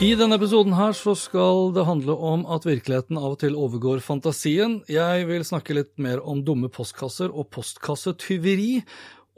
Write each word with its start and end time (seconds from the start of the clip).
I 0.00 0.14
denne 0.16 0.38
episoden 0.40 0.72
her 0.72 0.94
så 0.96 1.12
skal 1.12 1.74
det 1.76 1.82
handle 1.84 2.14
om 2.24 2.46
at 2.48 2.64
virkeligheten 2.64 3.18
av 3.20 3.34
og 3.34 3.42
til 3.42 3.52
overgår 3.52 4.00
fantasien. 4.00 4.78
Jeg 4.88 5.26
vil 5.28 5.44
snakke 5.44 5.76
litt 5.76 5.92
mer 6.00 6.22
om 6.24 6.40
dumme 6.40 6.70
postkasser 6.72 7.28
og 7.28 7.50
postkassetyveri. 7.52 8.80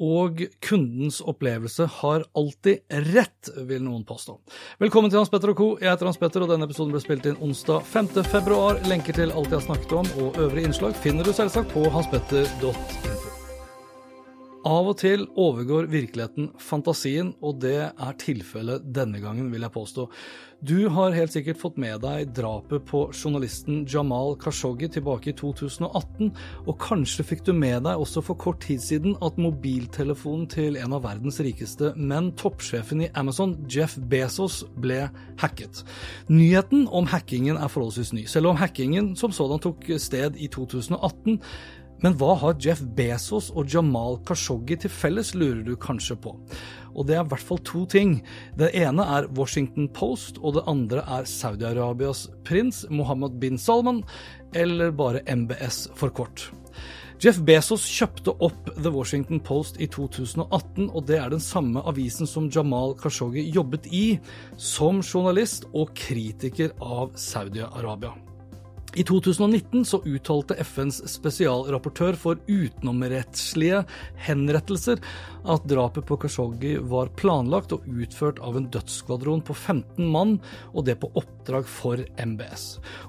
Og 0.02 0.44
kundens 0.62 1.18
opplevelse 1.18 1.88
har 1.98 2.28
alltid 2.38 2.86
rett, 3.10 3.50
vil 3.66 3.82
noen 3.82 4.06
påstå. 4.06 4.38
Velkommen 4.82 5.10
til 5.10 5.18
Hans 5.18 5.34
Petter 5.34 5.50
og 5.50 5.58
co. 5.58 5.68
Jeg 5.82 5.90
heter 5.90 6.12
Hans 6.12 6.22
Petter, 6.22 6.46
og 6.46 6.54
denne 6.54 6.70
episoden 6.70 6.94
ble 6.94 7.02
spilt 7.02 7.26
inn 7.26 7.42
onsdag 7.42 7.82
5. 7.90 8.14
februar. 8.30 8.78
Lenker 8.86 9.18
til 9.18 9.34
alt 9.34 9.50
jeg 9.50 9.58
har 9.58 9.66
snakket 9.66 9.98
om 9.98 10.14
og 10.22 10.40
øvrige 10.46 10.70
innslag 10.70 10.94
finner 11.02 11.26
du 11.26 11.34
selvsagt 11.34 11.74
på 11.74 11.90
hanspetter.info. 11.90 13.31
Av 14.62 14.86
og 14.86 14.94
til 15.00 15.24
overgår 15.42 15.88
virkeligheten 15.90 16.52
fantasien, 16.62 17.32
og 17.42 17.58
det 17.64 17.88
er 17.90 18.18
tilfellet 18.22 18.84
denne 18.94 19.18
gangen, 19.18 19.48
vil 19.50 19.64
jeg 19.66 19.74
påstå. 19.74 20.04
Du 20.62 20.86
har 20.94 21.16
helt 21.16 21.34
sikkert 21.34 21.58
fått 21.58 21.80
med 21.82 22.04
deg 22.04 22.28
drapet 22.36 22.84
på 22.86 23.00
journalisten 23.10 23.80
Jamal 23.90 24.36
Khashoggi 24.38 24.86
tilbake 24.94 25.32
i 25.32 25.34
2018, 25.34 26.30
og 26.70 26.78
kanskje 26.78 27.26
fikk 27.26 27.42
du 27.48 27.50
med 27.58 27.82
deg 27.88 27.98
også 27.98 28.22
for 28.22 28.38
kort 28.38 28.62
tid 28.62 28.78
siden 28.84 29.18
at 29.26 29.40
mobiltelefonen 29.42 30.46
til 30.54 30.78
en 30.78 30.94
av 30.94 31.02
verdens 31.08 31.42
rikeste, 31.42 31.90
menn, 31.98 32.30
toppsjefen 32.38 33.02
i 33.02 33.10
Amazon, 33.18 33.56
Jeff 33.66 33.98
Bezos, 33.98 34.62
ble 34.78 35.08
hacket. 35.42 35.82
Nyheten 36.30 36.86
om 36.86 37.10
hackingen 37.10 37.58
er 37.58 37.72
forholdsvis 37.72 38.14
ny, 38.14 38.28
selv 38.30 38.54
om 38.54 38.62
hackingen 38.62 39.16
som 39.18 39.34
sådan 39.34 39.66
tok 39.66 39.90
sted 39.98 40.38
i 40.38 40.46
2018. 40.46 41.42
Men 42.02 42.16
hva 42.18 42.34
har 42.40 42.58
Jeff 42.62 42.82
Bezos 42.96 43.52
og 43.54 43.70
Jamal 43.70 44.18
Khashoggi 44.26 44.80
til 44.82 44.90
felles, 44.90 45.32
lurer 45.38 45.62
du 45.66 45.76
kanskje 45.78 46.16
på. 46.18 46.34
Og 46.92 47.06
det 47.08 47.16
er 47.16 47.22
i 47.22 47.30
hvert 47.30 47.48
fall 47.48 47.60
to 47.64 47.84
ting. 47.88 48.16
Det 48.58 48.72
ene 48.76 49.06
er 49.16 49.30
Washington 49.38 49.86
Post, 49.94 50.40
og 50.42 50.58
det 50.58 50.64
andre 50.70 51.04
er 51.06 51.28
Saudi-Arabias 51.30 52.26
prins 52.44 52.82
Mohammed 52.90 53.38
bin 53.40 53.58
Salman, 53.58 54.02
eller 54.54 54.90
bare 54.90 55.22
MBS 55.30 55.86
for 55.96 56.10
kort. 56.10 56.50
Jeff 57.22 57.38
Bezos 57.46 57.84
kjøpte 57.86 58.32
opp 58.42 58.72
The 58.74 58.90
Washington 58.90 59.38
Post 59.46 59.78
i 59.78 59.86
2018, 59.86 60.88
og 60.90 61.06
det 61.06 61.20
er 61.20 61.30
den 61.30 61.44
samme 61.44 61.84
avisen 61.86 62.26
som 62.26 62.50
Jamal 62.50 62.96
Khashoggi 62.98 63.46
jobbet 63.54 63.86
i 63.94 64.18
som 64.58 64.98
journalist 65.06 65.70
og 65.70 65.94
kritiker 65.94 66.74
av 66.82 67.14
Saudi-Arabia. 67.14 68.31
I 68.94 69.04
2019 69.08 69.84
så 69.88 70.02
uttalte 70.04 70.54
FNs 70.60 70.98
spesialrapportør 71.08 72.16
for 72.20 72.40
utenomrettslige 72.44 73.78
henrettelser 74.26 75.00
at 75.48 75.64
drapet 75.70 76.04
på 76.08 76.18
Khashoggi 76.20 76.74
var 76.90 77.08
planlagt 77.16 77.72
og 77.72 77.86
utført 77.88 78.42
av 78.44 78.58
en 78.58 78.68
dødsskvadron 78.74 79.40
på 79.48 79.56
15 79.56 80.12
mann, 80.12 80.36
og 80.76 80.84
det 80.84 80.98
på 81.00 81.08
oppdrag 81.16 81.64
for 81.64 82.04
MBS. 82.20 82.66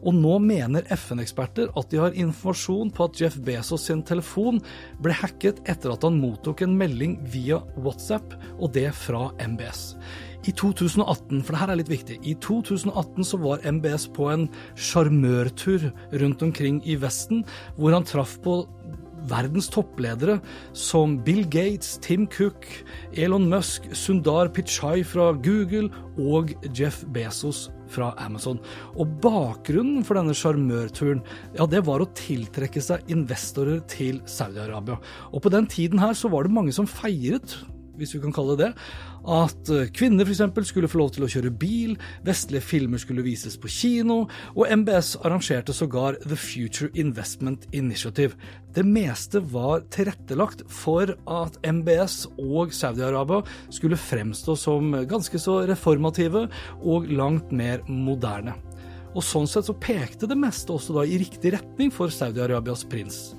Og 0.07 0.16
nå 0.16 0.38
mener 0.45 0.88
FN-eksperter 0.95 1.75
at 1.75 1.91
de 1.91 2.00
har 2.00 2.15
informasjon 2.15 2.94
på 2.95 3.09
at 3.09 3.19
Jeff 3.19 3.35
Bezos 3.44 3.89
sin 3.89 4.05
telefon 4.07 4.63
ble 5.03 5.19
hacket 5.19 5.59
etter 5.67 5.91
at 5.97 6.07
han 6.07 6.21
mottok 6.21 6.63
en 6.63 6.77
melding 6.79 7.19
via 7.27 7.59
WhatsApp, 7.75 8.38
og 8.55 8.71
det 8.79 8.88
fra 8.95 9.33
MBS. 9.44 9.89
I 10.44 10.52
2018, 10.52 11.40
for 11.44 11.56
det 11.56 11.62
her 11.62 11.72
er 11.72 11.80
litt 11.80 11.92
viktig, 11.92 12.18
i 12.28 12.34
2018 12.44 13.28
så 13.30 13.40
var 13.40 13.64
MBS 13.64 14.09
på 14.12 14.28
en 14.34 14.50
sjarmørtur 14.76 15.88
rundt 16.20 16.44
omkring 16.44 16.81
i 16.84 16.98
Vesten, 17.00 17.46
hvor 17.78 17.96
han 17.96 18.08
traff 18.08 18.36
på 18.44 18.58
verdens 19.30 19.70
toppledere 19.72 20.40
som 20.76 21.16
Bill 21.24 21.46
Gates, 21.48 21.96
Tim 22.04 22.26
Cook, 22.28 22.68
Elon 23.16 23.48
Musk, 23.52 23.88
Sundar 23.96 24.52
Pichai 24.52 25.04
fra 25.08 25.31
Google 25.46 25.88
og 26.20 26.52
Jeff 26.75 27.04
Bezos 27.16 27.70
fra 27.94 28.12
Amazon. 28.20 28.60
Og 29.00 29.16
bakgrunnen 29.24 30.04
for 30.04 30.20
denne 30.20 30.36
sjarmørturen, 30.36 31.24
ja, 31.56 31.68
det 31.70 31.86
var 31.88 32.04
å 32.04 32.10
tiltrekke 32.18 32.84
seg 32.84 33.08
investorer 33.14 33.84
til 33.92 34.20
Saudi-Arabia. 34.28 35.00
Og 35.31 35.46
på 35.46 35.54
den 35.54 35.70
tiden 35.72 36.02
her 36.04 36.18
så 36.18 36.31
var 36.34 36.44
det 36.44 36.56
mange 36.56 36.75
som 36.75 36.90
feiret 36.90 37.56
hvis 38.00 38.16
vi 38.16 38.22
kan 38.24 38.34
kalle 38.34 38.58
det 38.58 38.64
det, 38.64 38.72
at 39.34 39.72
kvinner 39.96 40.28
f.eks. 40.28 40.68
skulle 40.68 40.90
få 40.92 41.00
lov 41.00 41.14
til 41.16 41.26
å 41.26 41.30
kjøre 41.31 41.54
bil, 41.59 41.96
vestlige 42.26 42.66
filmer 42.66 43.02
skulle 43.02 43.26
vises 43.26 43.56
på 43.59 43.72
kino, 43.72 44.24
og 44.56 44.68
MBS 44.68 45.16
arrangerte 45.24 45.76
sågar 45.76 46.18
The 46.26 46.38
Future 46.40 46.92
Investment 47.00 47.68
Initiative. 47.72 48.38
Det 48.74 48.86
meste 48.88 49.44
var 49.54 49.86
tilrettelagt 49.94 50.66
for 50.72 51.16
at 51.30 51.59
MBS 51.64 52.26
og 52.42 52.74
Saudi-Arabia 52.76 53.44
skulle 53.74 54.00
fremstå 54.00 54.58
som 54.60 54.94
ganske 55.10 55.40
så 55.40 55.62
reformative 55.70 56.48
og 56.81 57.10
langt 57.12 57.54
mer 57.56 57.84
moderne. 57.88 58.58
Og 59.14 59.22
sånn 59.22 59.46
sett 59.50 59.68
så 59.70 59.75
pekte 59.78 60.28
det 60.30 60.40
meste 60.40 60.74
også 60.74 60.96
da 60.98 61.06
i 61.06 61.20
riktig 61.22 61.54
retning 61.54 61.94
for 61.94 62.10
Saudi-Arabias 62.10 62.81
prins 62.90 63.36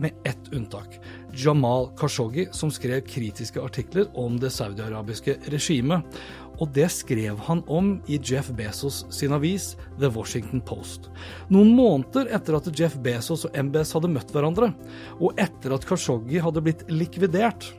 med 0.00 0.14
ett 0.24 0.52
unntak. 0.54 1.00
Jamal 1.36 1.90
Khashoggi, 1.98 2.48
som 2.52 2.70
skrev 2.72 3.02
kritiske 3.06 3.62
artikler 3.62 4.08
om 4.18 4.38
det 4.40 4.52
saudiarabiske 4.54 5.36
regimet. 5.52 6.20
Og 6.60 6.68
det 6.76 6.90
skrev 6.92 7.38
han 7.46 7.62
om 7.72 7.94
i 8.10 8.18
Jeff 8.20 8.50
Bezos 8.56 9.02
sin 9.14 9.32
avis 9.32 9.72
The 10.00 10.10
Washington 10.12 10.60
Post. 10.60 11.08
Noen 11.48 11.72
måneder 11.76 12.28
etter 12.36 12.58
at 12.58 12.68
Jeff 12.76 12.98
Bezos 13.00 13.46
og 13.48 13.56
MBS 13.56 13.94
hadde 13.96 14.12
møtt 14.12 14.34
hverandre, 14.34 14.72
og 15.20 15.40
etter 15.40 15.76
at 15.76 15.86
Khashoggi 15.88 16.42
hadde 16.44 16.64
blitt 16.66 16.84
likvidert, 16.92 17.70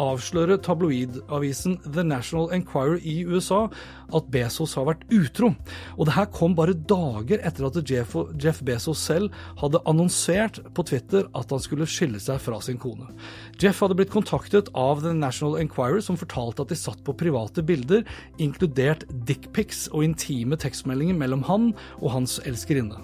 avslører 0.00 0.60
tabloidavisen 0.64 1.76
The 1.84 2.04
National 2.06 2.50
Enquirer 2.56 3.00
i 3.04 3.20
USA 3.28 3.66
at 4.16 4.30
Bezos 4.32 4.74
har 4.78 4.88
vært 4.88 5.04
utro. 5.14 5.52
Og 5.96 6.08
det 6.08 6.16
her 6.16 6.28
kom 6.34 6.54
bare 6.58 6.74
dager 6.74 7.42
etter 7.46 7.68
at 7.68 7.78
Jeff, 7.90 8.62
Bezos 8.66 9.02
selv 9.02 9.34
hadde 9.60 9.82
annonsert 9.90 10.60
på 10.76 10.84
Twitter 10.88 11.28
at 11.36 11.52
han 11.52 11.62
skulle 11.62 11.88
skille 11.90 12.20
seg 12.22 12.40
fra 12.42 12.60
sin 12.64 12.80
kone. 12.80 13.08
Jeff 13.60 13.82
hadde 13.82 13.96
blitt 13.98 14.12
kontaktet 14.12 14.70
av 14.78 15.02
The 15.04 15.12
National 15.16 15.58
Enquirer, 15.60 16.00
som 16.04 16.18
fortalte 16.20 16.64
at 16.64 16.72
de 16.72 16.78
satt 16.78 17.02
på 17.06 17.16
private 17.20 17.64
bilder, 17.66 18.04
inkludert 18.40 19.04
dickpics 19.28 19.86
og 19.92 20.04
intime 20.06 20.58
tekstmeldinger 20.60 21.18
mellom 21.18 21.44
han 21.48 21.70
og 22.00 22.14
hans 22.14 22.38
elskerinne. 22.48 22.98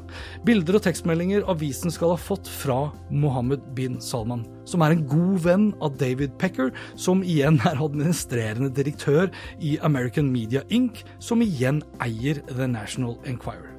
Bilder 0.46 0.78
og 0.78 0.86
tekstmeldinger 0.86 1.46
avisen 1.50 1.92
skal 1.92 2.14
ha 2.14 2.20
fått 2.20 2.48
fra 2.50 2.86
Mohammed 3.10 3.64
bin 3.76 4.00
Salman, 4.02 4.44
som 4.68 4.82
er 4.84 4.94
en 4.94 5.04
god 5.08 5.36
venn 5.44 5.66
av 5.84 5.96
David 6.00 6.34
Pecker, 6.40 6.72
som 6.98 7.22
igjen 7.24 7.60
er 7.68 7.80
administrerende 7.82 8.72
direktør 8.74 9.30
i 9.60 9.76
American 9.86 10.30
Media 10.32 10.64
Inc., 10.72 10.95
som 11.18 11.42
igjen 11.44 11.82
eier 12.04 12.42
The 12.52 12.68
National 12.70 13.18
Enquirer. 13.26 13.76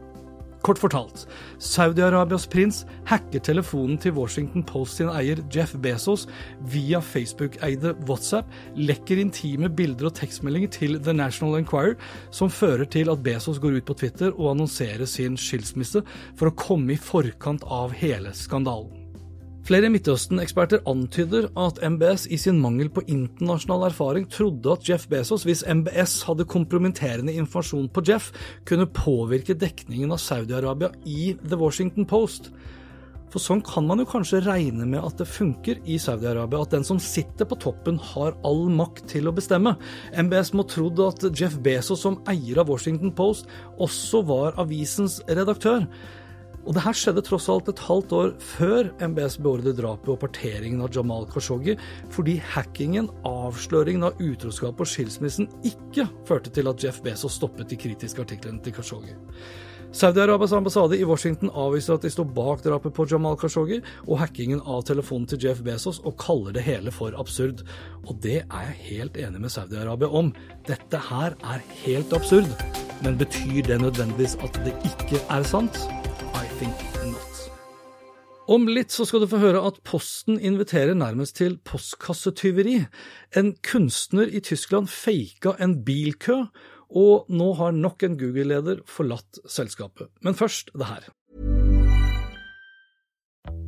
Kort 0.65 0.81
fortalt, 0.81 1.21
Saudi-Arabias 1.63 2.47
prins 2.51 2.81
hacker 3.07 3.39
telefonen 3.45 3.95
til 4.01 4.15
Washington 4.17 4.65
Post 4.67 4.97
sin 4.99 5.07
eier 5.13 5.39
Jeff 5.53 5.75
Bezos 5.79 6.25
via 6.73 6.99
Facebook-eide 6.99 7.93
WhatsApp, 8.09 8.49
lekker 8.75 9.21
intime 9.21 9.69
bilder 9.69 10.09
og 10.09 10.17
tekstmeldinger 10.17 10.73
til 10.73 10.99
The 10.99 11.15
National 11.15 11.61
Enquirer, 11.61 11.95
som 12.35 12.51
fører 12.51 12.89
til 12.89 13.13
at 13.13 13.23
Bezos 13.23 13.61
går 13.63 13.79
ut 13.79 13.87
på 13.87 13.99
Twitter 14.01 14.33
og 14.33 14.55
annonserer 14.57 15.07
sin 15.07 15.37
skilsmisse 15.39 16.03
for 16.35 16.49
å 16.49 16.57
komme 16.57 16.97
i 16.97 17.01
forkant 17.01 17.63
av 17.63 17.95
hele 17.95 18.35
skandalen. 18.35 18.96
Flere 19.67 19.89
Midtøsten-eksperter 19.91 20.85
antyder 20.87 21.49
at 21.59 21.81
MBS 21.83 22.23
i 22.31 22.37
sin 22.39 22.61
mangel 22.63 22.87
på 22.87 23.01
internasjonal 23.11 23.89
erfaring 23.89 24.23
trodde 24.31 24.71
at 24.71 24.87
Jeff 24.87 25.09
Bezos, 25.11 25.43
hvis 25.43 25.65
MBS 25.67 26.21
hadde 26.23 26.45
kompromitterende 26.47 27.33
informasjon 27.35 27.89
på 27.91 28.03
Jeff, 28.07 28.29
kunne 28.63 28.87
påvirke 28.87 29.57
dekningen 29.59 30.13
av 30.15 30.21
Saudi-Arabia 30.23 30.93
i 31.03 31.33
The 31.41 31.59
Washington 31.59 32.07
Post. 32.07 32.47
For 33.27 33.43
sånn 33.43 33.59
kan 33.67 33.83
man 33.89 33.99
jo 33.99 34.05
kanskje 34.07 34.39
regne 34.45 34.87
med 34.87 35.03
at 35.03 35.19
det 35.19 35.27
funker 35.27 35.81
i 35.83 35.97
Saudi-Arabia, 35.99 36.61
at 36.63 36.77
den 36.77 36.87
som 36.87 37.01
sitter 37.03 37.49
på 37.49 37.57
toppen 37.59 37.99
har 38.13 38.37
all 38.47 38.69
makt 38.71 39.09
til 39.11 39.27
å 39.27 39.33
bestemme. 39.35 39.73
MBS 40.15 40.53
må 40.55 40.63
trodd 40.71 41.03
at 41.03 41.27
Jeff 41.33 41.59
Bezos 41.59 42.05
som 42.07 42.21
eier 42.31 42.63
av 42.63 42.71
Washington 42.71 43.11
Post 43.19 43.51
også 43.83 44.23
var 44.31 44.55
avisens 44.63 45.19
redaktør. 45.27 45.83
Og 46.67 46.75
det 46.75 46.83
her 46.83 46.95
skjedde 46.99 47.23
tross 47.23 47.47
alt 47.51 47.69
et 47.71 47.79
halvt 47.87 48.13
år 48.17 48.33
før 48.43 48.89
MBS 48.99 49.37
beordret 49.39 49.77
drapet 49.79 50.11
og 50.11 50.19
parteringen 50.25 50.83
av 50.83 50.91
Jamal 50.91 51.23
Khashoggi, 51.31 51.77
fordi 52.11 52.35
hackingen, 52.43 53.07
avsløringen 53.27 54.03
av 54.09 54.19
utroskap 54.19 54.83
og 54.83 54.89
skilsmissen 54.91 55.47
ikke 55.67 56.09
førte 56.27 56.51
til 56.51 56.67
at 56.67 56.83
Jeff 56.83 56.99
Bezos 57.05 57.39
stoppet 57.39 57.71
de 57.71 57.79
kritiske 57.79 58.25
artiklene 58.25 58.59
til 58.65 58.75
Khashoggi. 58.75 59.15
Saudi-Arabias 59.95 60.51
ambassade 60.51 60.97
i 60.99 61.05
Washington 61.07 61.49
avviser 61.55 61.95
at 61.95 62.03
de 62.03 62.09
står 62.11 62.27
bak 62.35 62.59
drapet 62.65 62.91
på 62.93 63.05
Jamal 63.07 63.37
Khashoggi 63.39 63.79
og 64.03 64.19
hackingen 64.19 64.59
av 64.67 64.83
telefonen 64.89 65.29
til 65.31 65.39
Jeff 65.45 65.61
Bezos, 65.63 66.01
og 66.03 66.17
kaller 66.19 66.51
det 66.57 66.65
hele 66.67 66.91
for 66.91 67.15
absurd. 67.15 67.63
Og 68.03 68.19
det 68.23 68.41
er 68.43 68.67
jeg 68.67 68.81
helt 68.89 69.21
enig 69.23 69.45
med 69.45 69.55
Saudi-Arabia 69.55 70.11
om. 70.11 70.33
Dette 70.67 70.99
her 71.07 71.39
er 71.39 71.63
helt 71.85 72.11
absurd. 72.13 72.51
Men 73.05 73.15
betyr 73.17 73.63
det 73.63 73.79
nødvendigvis 73.81 74.35
at 74.43 74.59
det 74.67 74.75
ikke 74.91 75.23
er 75.31 75.47
sant? 75.47 75.79
Think 76.59 77.11
not. 77.11 77.37
Om 78.47 78.69
litt 78.71 78.93
så 78.95 79.03
skal 79.05 79.21
du 79.21 79.27
få 79.29 79.41
høre 79.41 79.59
at 79.67 79.81
Posten 79.85 80.39
inviterer 80.39 80.95
nærmest 80.97 81.35
til 81.37 81.57
postkassetyveri. 81.67 82.79
En 83.37 83.51
kunstner 83.65 84.31
i 84.31 84.39
Tyskland 84.41 84.87
faka 84.89 85.57
en 85.61 85.75
bilkø 85.85 86.45
og 86.87 87.27
nå 87.27 87.51
har 87.59 87.75
nok 87.75 88.07
en 88.07 88.15
Google-leder 88.17 88.81
forlatt 88.87 89.41
selskapet. 89.51 90.09
Men 90.23 90.37
først 90.39 90.71
det 90.73 90.87
her. 90.87 91.09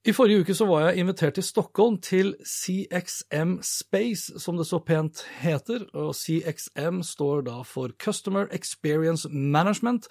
I 0.00 0.12
forrige 0.16 0.40
uke 0.40 0.54
så 0.56 0.64
var 0.64 0.86
jeg 0.86 1.02
invitert 1.02 1.34
til 1.36 1.44
Stockholm 1.44 1.98
til 2.00 2.30
CXM 2.40 3.58
Space, 3.60 4.38
som 4.40 4.56
det 4.56 4.64
så 4.66 4.78
pent 4.80 5.20
heter. 5.42 5.84
og 5.92 6.14
CXM 6.16 7.02
står 7.04 7.42
da 7.44 7.58
for 7.68 7.92
Customer 8.00 8.46
Experience 8.48 9.28
Management, 9.28 10.08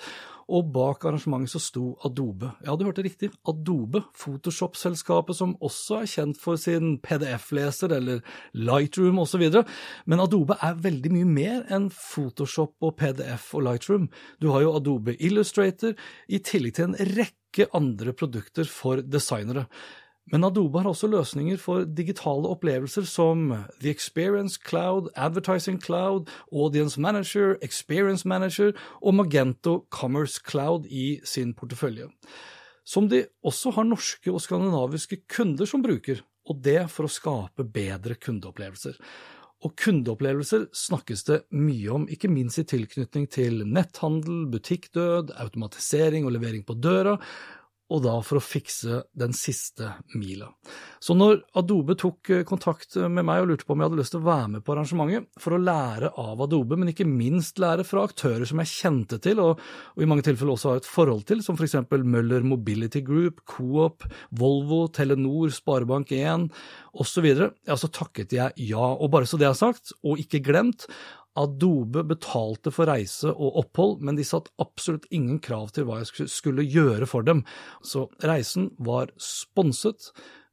og 0.49 0.71
bak 0.73 1.05
arrangementet 1.05 1.53
så 1.53 1.61
sto 1.61 1.83
Adobe. 2.05 2.51
Ja, 2.65 2.75
du 2.75 2.85
hørte 2.87 3.05
riktig, 3.05 3.29
Adobe, 3.47 4.01
Photoshop-selskapet 4.17 5.37
som 5.37 5.55
også 5.65 6.01
er 6.01 6.09
kjent 6.09 6.41
for 6.41 6.59
sin 6.61 6.97
PDF-leser 7.05 7.93
eller 7.95 8.23
Lightroom 8.57 9.21
osv. 9.21 9.45
Men 10.09 10.23
Adobe 10.25 10.57
er 10.65 10.81
veldig 10.81 11.13
mye 11.13 11.29
mer 11.29 11.63
enn 11.73 11.89
Photoshop 11.93 12.75
og 12.81 12.97
PDF 12.99 13.51
og 13.57 13.67
Lightroom. 13.69 14.09
Du 14.41 14.49
har 14.53 14.65
jo 14.65 14.75
Adobe 14.79 15.15
Illustrator, 15.19 15.95
i 16.27 16.41
tillegg 16.43 16.77
til 16.77 16.89
en 16.89 17.15
rekke 17.17 17.69
andre 17.77 18.13
produkter 18.17 18.67
for 18.69 19.03
designere. 19.05 19.67
Men 20.31 20.45
Adobe 20.45 20.81
har 20.83 20.91
også 20.91 21.09
løsninger 21.09 21.57
for 21.61 21.87
digitale 21.97 22.49
opplevelser 22.53 23.07
som 23.09 23.49
The 23.81 23.89
Experience 23.89 24.59
Cloud, 24.61 25.09
Advertising 25.15 25.79
Cloud, 25.81 26.29
Audience 26.53 27.01
Manager, 27.01 27.55
Experience 27.65 28.27
Manager 28.27 28.71
og 29.01 29.15
Magento 29.15 29.85
Commerce 29.89 30.41
Cloud 30.45 30.85
i 30.85 31.19
sin 31.25 31.53
portefølje. 31.53 32.11
Som 32.85 33.09
de 33.09 33.25
også 33.45 33.73
har 33.73 33.89
norske 33.89 34.31
og 34.31 34.41
skandinaviske 34.41 35.23
kunder 35.29 35.65
som 35.69 35.81
bruker, 35.85 36.21
og 36.49 36.61
det 36.65 36.87
for 36.93 37.05
å 37.05 37.11
skape 37.11 37.65
bedre 37.65 38.17
kundeopplevelser. 38.17 38.97
Og 39.59 39.73
kundeopplevelser 39.75 40.69
snakkes 40.71 41.25
det 41.27 41.41
mye 41.51 41.89
om, 41.91 42.05
ikke 42.07 42.31
minst 42.31 42.61
i 42.61 42.67
tilknytning 42.69 43.25
til 43.27 43.65
netthandel, 43.67 44.45
butikkdød, 44.53 45.33
automatisering 45.35 46.25
og 46.25 46.37
levering 46.37 46.63
på 46.63 46.77
døra, 46.79 47.17
og 47.89 48.03
da 48.05 48.15
for 48.25 48.37
å 48.37 48.43
fikse 48.43 49.03
den 49.17 49.33
siste 49.35 49.93
mila. 50.13 50.49
Så 51.01 51.15
når 51.17 51.39
Adobe 51.57 51.95
tok 51.99 52.29
eh, 52.33 52.43
kontakt 52.47 52.97
med 52.99 53.25
meg 53.25 53.43
og 53.43 53.51
lurte 53.51 53.65
på 53.65 53.73
om 53.73 53.81
jeg 53.81 53.89
hadde 53.89 53.99
lyst 54.01 54.13
til 54.13 54.21
å 54.21 54.27
være 54.27 54.51
med 54.55 54.65
på 54.65 54.75
arrangementet, 54.75 55.29
for 55.41 55.55
å 55.55 55.61
lære 55.61 56.11
av 56.21 56.43
Adobe, 56.45 56.77
men 56.79 56.91
ikke 56.91 57.07
minst 57.07 57.61
lære 57.61 57.85
fra 57.87 58.03
aktører 58.07 58.45
som 58.49 58.61
jeg 58.61 58.73
kjente 58.73 59.19
til, 59.23 59.41
og, 59.43 59.63
og 59.95 60.03
i 60.03 60.09
mange 60.09 60.25
tilfeller 60.27 60.53
også 60.55 60.73
har 60.73 60.83
et 60.83 60.89
forhold 60.89 61.25
til, 61.29 61.43
som 61.45 61.57
eksempel 61.59 62.05
Møller 62.05 62.45
Mobility 62.45 63.01
Group, 63.05 63.43
Coop, 63.49 64.05
Volvo, 64.37 64.85
Telenor, 64.93 65.53
Sparebank1 65.55 66.49
osv., 66.99 67.27
ja, 67.29 67.77
så 67.77 67.89
takket 67.93 68.33
jeg 68.35 68.69
ja. 68.69 68.91
Og 68.99 69.09
bare 69.13 69.29
så 69.29 69.39
det 69.39 69.49
er 69.49 69.57
sagt, 69.57 69.93
og 70.03 70.21
ikke 70.21 70.43
glemt, 70.45 70.87
Adobe 71.37 72.03
betalte 72.07 72.71
for 72.73 72.89
reise 72.89 73.29
og 73.31 73.59
opphold, 73.61 73.99
men 74.05 74.17
de 74.17 74.25
satt 74.27 74.49
absolutt 74.61 75.05
ingen 75.13 75.39
krav 75.43 75.69
til 75.75 75.85
hva 75.87 76.01
jeg 76.01 76.29
skulle 76.31 76.65
gjøre 76.65 77.07
for 77.09 77.27
dem. 77.27 77.43
Så 77.85 78.07
reisen 78.25 78.71
var 78.79 79.13
sponset, 79.21 80.09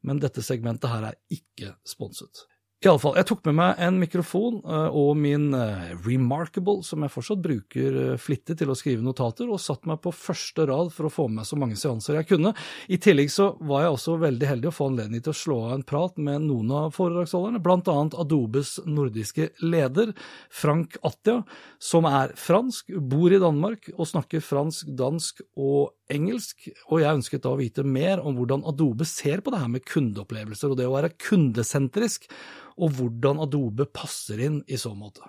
men 0.06 0.20
dette 0.22 0.44
segmentet 0.44 0.92
her 0.92 1.08
er 1.10 1.18
ikke 1.32 1.74
sponset. 1.86 2.44
Iallfall, 2.84 3.14
jeg 3.16 3.24
tok 3.30 3.38
med 3.48 3.54
meg 3.56 3.78
en 3.80 3.96
mikrofon 3.96 4.58
eh, 4.60 4.96
og 5.00 5.14
min 5.16 5.46
eh, 5.56 5.94
Remarkable, 6.04 6.82
som 6.84 7.00
jeg 7.00 7.12
fortsatt 7.14 7.40
bruker 7.40 7.94
eh, 8.02 8.18
flittig 8.20 8.58
til 8.60 8.68
å 8.68 8.76
skrive 8.76 9.00
notater, 9.00 9.48
og 9.48 9.62
satt 9.64 9.88
meg 9.88 10.02
på 10.04 10.12
første 10.12 10.66
rad 10.68 10.90
for 10.92 11.08
å 11.08 11.12
få 11.14 11.24
med 11.30 11.40
meg 11.40 11.48
så 11.48 11.56
mange 11.56 11.78
seanser 11.80 12.18
jeg 12.18 12.28
kunne. 12.34 12.52
I 12.92 12.98
tillegg 13.00 13.32
så 13.32 13.48
var 13.64 13.86
jeg 13.86 13.94
også 13.94 14.18
veldig 14.20 14.50
heldig 14.50 14.68
å 14.68 14.74
få 14.76 14.90
anledning 14.90 15.24
til 15.24 15.32
å 15.32 15.38
slå 15.40 15.58
av 15.70 15.72
en 15.78 15.86
prat 15.88 16.20
med 16.20 16.44
noen 16.44 16.74
av 16.82 16.92
foredragsholderne, 16.98 17.62
blant 17.64 17.88
annet 17.88 18.18
Adobes 18.20 18.74
nordiske 18.84 19.48
leder, 19.64 20.12
Frank 20.52 21.00
Attia, 21.00 21.46
som 21.80 22.04
er 22.12 22.36
fransk, 22.36 22.92
bor 23.00 23.32
i 23.32 23.40
Danmark 23.40 23.88
og 23.96 24.04
snakker 24.12 24.44
fransk, 24.44 24.92
dansk 25.00 25.40
og 25.56 25.96
engelsk, 26.12 26.68
og 26.90 27.00
jeg 27.02 27.22
ønsket 27.22 27.42
da 27.48 27.54
å 27.54 27.58
vite 27.58 27.82
mer 27.88 28.20
om 28.20 28.36
hvordan 28.36 28.68
Adobe 28.68 29.08
ser 29.08 29.42
på 29.42 29.52
det 29.54 29.64
her 29.64 29.72
med 29.72 29.88
kundeopplevelser 29.88 30.70
og 30.70 30.78
det 30.78 30.86
å 30.86 30.94
være 30.94 31.14
kundesentrisk, 31.16 32.28
og 32.76 32.90
hvordan 32.98 33.40
Adobe 33.40 33.86
passer 33.86 34.40
inn 34.46 34.62
i 34.68 34.76
så 34.76 34.94
måte. 34.94 35.24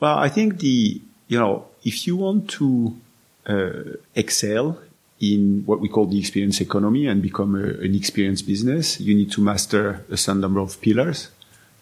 Well, 0.00 0.18
I 0.18 0.28
think 0.28 0.58
the, 0.60 1.00
you 1.28 1.38
know, 1.38 1.64
if 1.84 2.06
you 2.06 2.16
want 2.16 2.48
to 2.58 2.92
uh, 3.48 3.96
excel 4.14 4.76
in 5.20 5.64
what 5.66 5.80
we 5.80 5.88
call 5.88 6.06
the 6.06 6.18
experience 6.18 6.60
economy 6.60 7.06
and 7.06 7.22
become 7.22 7.54
a, 7.54 7.82
an 7.82 7.94
experience 7.94 8.42
business, 8.42 9.00
you 9.00 9.14
need 9.14 9.30
to 9.32 9.40
master 9.40 10.04
a 10.10 10.16
certain 10.16 10.40
number 10.40 10.60
of 10.60 10.80
pillars. 10.80 11.30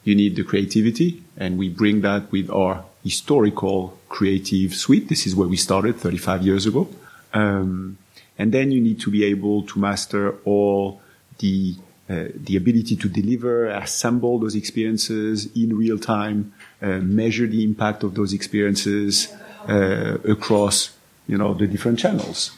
You 0.04 0.14
need 0.14 0.36
the 0.36 0.44
creativity, 0.44 1.22
and 1.36 1.58
we 1.58 1.70
bring 1.70 2.02
that 2.02 2.30
with 2.30 2.50
our 2.50 2.84
historical 3.02 3.98
creative 4.08 4.74
suite. 4.74 5.08
This 5.08 5.26
is 5.26 5.34
where 5.34 5.48
we 5.48 5.56
started 5.56 5.96
35 5.96 6.42
years 6.42 6.66
ago. 6.66 6.88
Um, 7.32 7.98
and 8.38 8.52
then 8.52 8.70
you 8.70 8.80
need 8.80 9.00
to 9.00 9.10
be 9.10 9.24
able 9.24 9.62
to 9.62 9.78
master 9.78 10.36
all 10.44 11.00
the 11.38 11.74
uh, 12.08 12.26
the 12.34 12.56
ability 12.56 12.96
to 12.96 13.08
deliver, 13.08 13.66
assemble 13.66 14.38
those 14.38 14.54
experiences 14.54 15.48
in 15.56 15.76
real 15.76 15.98
time, 15.98 16.52
uh, 16.82 16.98
measure 16.98 17.46
the 17.46 17.64
impact 17.64 18.02
of 18.02 18.14
those 18.14 18.34
experiences 18.34 19.32
uh, 19.68 20.18
across, 20.28 20.90
you 21.26 21.38
know, 21.38 21.54
the 21.54 21.66
different 21.66 21.98
channels. 21.98 22.52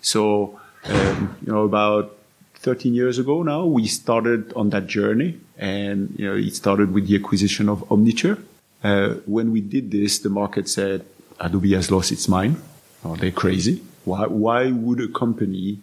So, 0.00 0.60
um, 0.84 1.36
you 1.44 1.52
know, 1.52 1.64
about 1.64 2.16
13 2.54 2.94
years 2.94 3.18
ago 3.18 3.42
now, 3.42 3.64
we 3.64 3.88
started 3.88 4.52
on 4.54 4.70
that 4.70 4.86
journey, 4.86 5.38
and 5.58 6.14
you 6.16 6.26
know, 6.28 6.36
it 6.36 6.54
started 6.54 6.92
with 6.92 7.08
the 7.08 7.16
acquisition 7.16 7.68
of 7.68 7.80
Omniture. 7.88 8.40
Uh, 8.84 9.14
when 9.26 9.50
we 9.50 9.60
did 9.60 9.90
this, 9.90 10.20
the 10.20 10.30
market 10.30 10.68
said, 10.68 11.04
"Adobe 11.40 11.74
has 11.74 11.90
lost 11.90 12.12
its 12.12 12.28
mind. 12.28 12.56
Oh, 13.04 13.16
they're 13.16 13.32
crazy. 13.32 13.82
Why, 14.04 14.26
why 14.26 14.70
would 14.70 15.00
a 15.00 15.08
company 15.08 15.78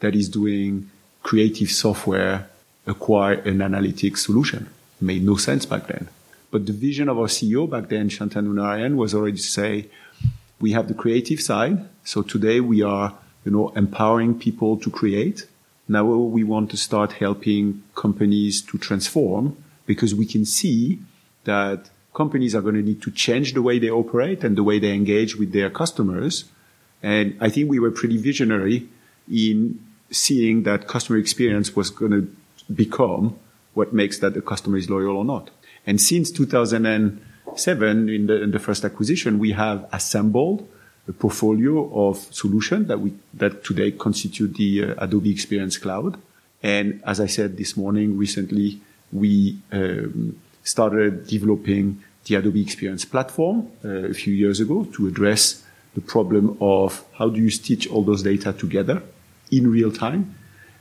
that 0.00 0.14
is 0.14 0.28
doing 0.28 0.90
creative 1.22 1.70
software 1.70 2.48
acquire 2.86 3.34
an 3.34 3.58
analytics 3.58 4.18
solution? 4.18 4.68
It 5.00 5.04
made 5.04 5.24
no 5.24 5.36
sense 5.36 5.66
back 5.66 5.86
then. 5.86 6.08
But 6.50 6.66
the 6.66 6.72
vision 6.72 7.08
of 7.08 7.18
our 7.18 7.26
CEO 7.26 7.68
back 7.68 7.88
then, 7.88 8.08
Shantanu 8.08 8.54
Narayan, 8.54 8.96
was 8.96 9.14
already 9.14 9.38
to 9.38 9.42
say, 9.42 9.88
we 10.60 10.72
have 10.72 10.88
the 10.88 10.94
creative 10.94 11.40
side. 11.40 11.88
So 12.04 12.22
today 12.22 12.60
we 12.60 12.82
are 12.82 13.14
you 13.44 13.52
know, 13.52 13.70
empowering 13.70 14.38
people 14.38 14.76
to 14.78 14.90
create. 14.90 15.46
Now 15.88 16.04
we 16.04 16.44
want 16.44 16.70
to 16.70 16.76
start 16.76 17.12
helping 17.12 17.82
companies 17.94 18.62
to 18.62 18.78
transform 18.78 19.56
because 19.86 20.14
we 20.14 20.26
can 20.26 20.44
see 20.44 21.00
that 21.44 21.90
companies 22.14 22.54
are 22.54 22.62
going 22.62 22.76
to 22.76 22.82
need 22.82 23.02
to 23.02 23.10
change 23.10 23.52
the 23.52 23.60
way 23.60 23.78
they 23.78 23.90
operate 23.90 24.44
and 24.44 24.56
the 24.56 24.62
way 24.62 24.78
they 24.78 24.92
engage 24.92 25.36
with 25.36 25.52
their 25.52 25.68
customers. 25.68 26.44
And 27.02 27.36
I 27.40 27.50
think 27.50 27.68
we 27.68 27.78
were 27.78 27.90
pretty 27.90 28.16
visionary 28.16 28.88
in 29.30 29.84
seeing 30.10 30.62
that 30.62 30.86
customer 30.86 31.18
experience 31.18 31.76
was 31.76 31.90
going 31.90 32.12
to 32.12 32.34
become 32.72 33.36
what 33.74 33.92
makes 33.92 34.18
that 34.20 34.34
the 34.34 34.40
customer 34.40 34.76
is 34.76 34.88
loyal 34.88 35.16
or 35.16 35.24
not. 35.24 35.50
And 35.86 36.00
since 36.00 36.30
2007, 36.30 38.08
in 38.08 38.26
the, 38.26 38.42
in 38.42 38.50
the 38.52 38.58
first 38.58 38.84
acquisition, 38.84 39.38
we 39.38 39.52
have 39.52 39.88
assembled 39.92 40.68
a 41.06 41.12
portfolio 41.12 42.08
of 42.08 42.16
solutions 42.32 42.88
that 42.88 42.98
we 43.00 43.12
that 43.34 43.62
today 43.62 43.90
constitute 43.90 44.54
the 44.54 44.84
uh, 44.84 45.04
Adobe 45.04 45.30
Experience 45.30 45.76
Cloud. 45.76 46.18
And 46.62 47.02
as 47.04 47.20
I 47.20 47.26
said 47.26 47.58
this 47.58 47.76
morning, 47.76 48.16
recently 48.16 48.80
we 49.12 49.58
um, 49.70 50.40
started 50.62 51.26
developing 51.26 52.02
the 52.24 52.36
Adobe 52.36 52.62
Experience 52.62 53.04
Platform 53.04 53.70
uh, 53.84 53.88
a 53.88 54.14
few 54.14 54.32
years 54.32 54.60
ago 54.60 54.84
to 54.94 55.06
address 55.06 55.62
the 55.94 56.00
problem 56.00 56.56
of 56.60 57.04
how 57.18 57.28
do 57.28 57.40
you 57.40 57.50
stitch 57.50 57.86
all 57.88 58.02
those 58.02 58.22
data 58.22 58.52
together 58.52 59.02
in 59.50 59.70
real 59.70 59.92
time, 59.92 60.34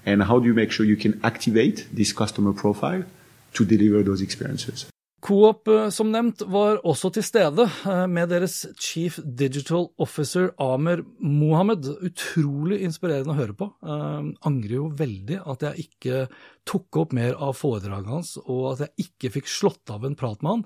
and 0.05 0.23
how 0.23 0.39
do 0.39 0.47
you 0.47 0.53
make 0.53 0.71
sure 0.71 0.85
you 0.85 0.97
can 0.97 1.19
activate 1.23 1.87
this 1.95 2.13
customer 2.13 2.53
profile 2.53 3.03
to 3.53 3.63
deliver 3.63 4.03
those 4.03 4.21
experiences. 4.21 4.87
Coop, 5.23 5.67
eh, 5.67 5.89
som 5.89 6.09
nevnt, 6.11 6.41
var 6.51 6.81
også 6.83 7.13
til 7.15 7.23
stede 7.23 7.63
eh, 7.87 8.01
med 8.11 8.27
deres 8.33 8.65
Chief 8.75 9.21
Digital 9.23 9.85
Officer 10.03 10.49
Amer 10.59 10.99
Mohammed. 11.23 11.87
Utrolig 12.03 12.81
inspirerende 12.83 13.31
å 13.31 13.37
høre 13.37 13.55
på. 13.55 13.69
Jeg 13.87 14.33
angrer 14.49 14.75
jo 14.75 14.89
veldig 14.99 15.39
at 15.53 15.63
jeg 15.69 15.85
ikke 15.85 16.25
tok 16.67 16.99
opp 16.99 17.15
mer 17.15 17.39
av 17.39 17.55
foredraget 17.55 18.11
hans, 18.11 18.33
og 18.43 18.73
at 18.73 18.83
jeg 18.83 19.07
ikke 19.07 19.31
fikk 19.37 19.47
slått 19.51 19.95
av 19.95 20.03
en 20.03 20.19
prat 20.19 20.43
med 20.43 20.57
han. 20.57 20.65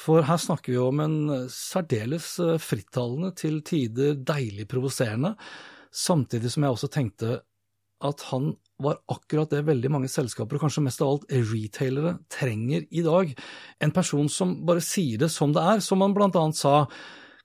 For 0.00 0.24
her 0.24 0.40
snakker 0.40 0.72
vi 0.72 0.80
om 0.80 1.04
en 1.04 1.18
særdeles 1.52 2.32
frittalende, 2.64 3.34
til 3.36 3.60
tider 3.68 4.16
deilig 4.16 4.64
provoserende, 4.70 5.34
samtidig 5.92 6.54
som 6.54 6.64
jeg 6.64 6.78
også 6.78 6.92
tenkte 6.94 7.40
at 8.04 8.26
han 8.30 8.54
var 8.80 9.00
akkurat 9.12 9.50
det 9.52 9.66
veldig 9.66 9.90
mange 9.92 10.08
selskaper, 10.08 10.56
og 10.56 10.64
kanskje 10.64 10.84
mest 10.86 11.02
av 11.04 11.12
alt 11.12 11.32
retailere, 11.52 12.14
trenger 12.32 12.86
i 12.88 13.04
dag. 13.04 13.34
En 13.84 13.92
person 13.92 14.30
som 14.32 14.54
bare 14.66 14.84
sier 14.84 15.20
det 15.20 15.30
som 15.32 15.52
det 15.52 15.64
er, 15.74 15.82
som 15.84 16.00
han 16.04 16.16
blant 16.16 16.38
annet 16.40 16.56
sa 16.56 16.86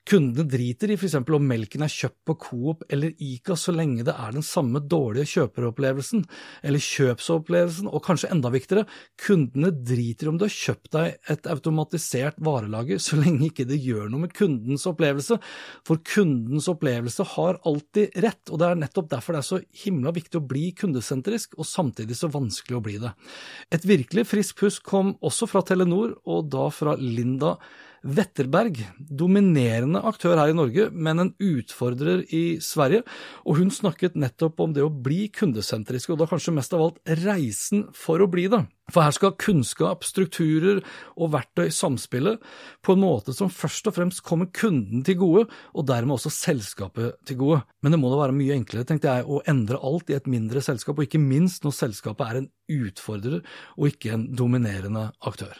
Kundene 0.06 0.46
driter 0.46 0.92
i 0.92 0.94
f.eks. 0.94 1.16
om 1.18 1.46
melken 1.50 1.82
er 1.82 1.90
kjøpt 1.90 2.20
på 2.28 2.34
Coop 2.44 2.84
eller 2.94 3.10
Ica, 3.18 3.56
så 3.58 3.72
lenge 3.74 4.04
det 4.06 4.12
er 4.14 4.36
den 4.36 4.44
samme 4.46 4.78
dårlige 4.78 5.26
kjøperopplevelsen, 5.32 6.20
eller 6.62 6.84
kjøpsopplevelsen, 6.86 7.88
og 7.90 8.04
kanskje 8.06 8.30
enda 8.30 8.52
viktigere, 8.54 8.84
kundene 9.18 9.72
driter 9.74 10.30
om 10.30 10.38
du 10.38 10.44
har 10.46 10.54
kjøpt 10.54 10.92
deg 10.94 11.32
et 11.34 11.48
automatisert 11.50 12.38
varelager, 12.38 13.00
så 13.02 13.18
lenge 13.18 13.48
ikke 13.48 13.66
det 13.66 13.80
gjør 13.82 14.06
noe 14.12 14.28
med 14.28 14.36
kundens 14.36 14.86
opplevelse, 14.86 15.40
for 15.88 16.02
kundens 16.06 16.70
opplevelse 16.70 17.26
har 17.32 17.58
alltid 17.66 18.14
rett, 18.22 18.44
og 18.52 18.62
det 18.62 18.70
er 18.70 18.80
nettopp 18.84 19.10
derfor 19.10 19.34
det 19.34 19.42
er 19.42 19.48
så 19.50 19.60
himla 19.82 20.14
viktig 20.14 20.38
å 20.38 20.46
bli 20.54 20.68
kundesentrisk, 20.84 21.58
og 21.58 21.66
samtidig 21.66 22.14
så 22.20 22.30
vanskelig 22.30 22.78
å 22.78 22.84
bli 22.86 23.00
det. 23.02 23.10
Et 23.74 23.90
virkelig 23.90 24.28
friskt 24.30 24.60
pust 24.62 24.86
kom 24.86 25.16
også 25.18 25.50
fra 25.50 25.66
Telenor, 25.66 26.14
og 26.30 26.46
da 26.54 26.70
fra 26.70 26.94
Linda 26.94 27.56
Wetterberg, 28.06 28.78
dominerende 28.96 29.98
aktør 30.06 30.38
her 30.38 30.52
i 30.52 30.56
Norge, 30.56 30.86
men 30.94 31.18
en 31.22 31.32
utfordrer 31.42 32.22
i 32.34 32.58
Sverige, 32.62 33.02
og 33.42 33.58
hun 33.58 33.72
snakket 33.74 34.18
nettopp 34.18 34.62
om 34.62 34.74
det 34.76 34.84
å 34.84 34.92
bli 34.92 35.26
kundesentrisk, 35.34 36.12
og 36.12 36.20
da 36.20 36.28
kanskje 36.30 36.54
mest 36.54 36.76
av 36.76 36.84
alt 36.84 37.00
reisen 37.24 37.86
for 37.96 38.22
å 38.22 38.30
bli 38.30 38.46
det. 38.52 38.62
For 38.94 39.02
her 39.02 39.14
skal 39.16 39.34
kunnskap, 39.42 40.06
strukturer 40.06 40.78
og 41.18 41.32
verktøy 41.34 41.72
samspille 41.74 42.36
på 42.86 42.94
en 42.94 43.02
måte 43.02 43.34
som 43.34 43.50
først 43.50 43.90
og 43.90 43.96
fremst 43.98 44.22
kommer 44.26 44.52
kunden 44.54 45.02
til 45.06 45.18
gode, 45.24 45.46
og 45.74 45.88
dermed 45.90 46.14
også 46.20 46.30
selskapet 46.30 47.18
til 47.26 47.40
gode. 47.42 47.62
Men 47.82 47.96
det 47.96 48.02
må 48.02 48.12
da 48.12 48.22
være 48.22 48.36
mye 48.38 48.54
enklere, 48.54 48.86
tenkte 48.86 49.10
jeg, 49.10 49.26
å 49.26 49.42
endre 49.50 49.82
alt 49.82 50.12
i 50.12 50.18
et 50.18 50.30
mindre 50.30 50.62
selskap, 50.62 50.94
og 50.94 51.08
ikke 51.08 51.22
minst 51.22 51.66
når 51.66 51.80
selskapet 51.82 52.28
er 52.28 52.44
en 52.44 52.52
utfordrer 52.86 53.40
og 53.74 53.90
ikke 53.90 54.14
en 54.14 54.28
dominerende 54.38 55.10
aktør. 55.26 55.56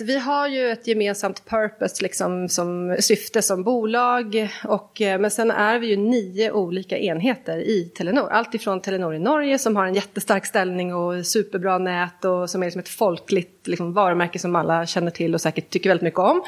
Vi 0.00 0.18
har 0.18 0.48
ju 0.48 0.70
ett 0.70 0.86
gemensamt 0.86 1.44
purpose 1.48 2.02
liksom, 2.02 2.48
som 2.48 2.96
syfte 3.00 3.42
som 3.42 3.62
bolag 3.62 4.48
och, 4.64 5.00
eh, 5.00 5.20
men 5.20 5.30
sen 5.30 5.50
är 5.50 5.78
vi 5.78 5.86
ju 5.86 5.96
nio 5.96 6.52
olika 6.52 6.98
enheter 6.98 7.58
i 7.58 7.84
Telenor. 7.84 8.28
Allt 8.30 8.54
ifrån 8.54 8.80
Telenor 8.80 9.14
i 9.14 9.18
Norge 9.18 9.58
som 9.58 9.76
har 9.76 9.86
en 9.86 9.94
jättestark 9.94 10.46
ställning 10.46 10.94
och 10.94 11.26
superbra 11.26 11.78
nät 11.78 12.24
och 12.24 12.50
som 12.50 12.62
är 12.62 12.66
liksom 12.66 12.80
ett 12.80 12.88
folkligt 12.88 13.66
liksom, 13.66 13.92
varumärke 13.92 14.38
som 14.38 14.56
alla 14.56 14.86
känner 14.86 15.10
till 15.10 15.34
och 15.34 15.40
säkert 15.40 15.70
tycker 15.70 15.90
väldigt 15.90 16.04
mycket 16.04 16.20
om. 16.20 16.42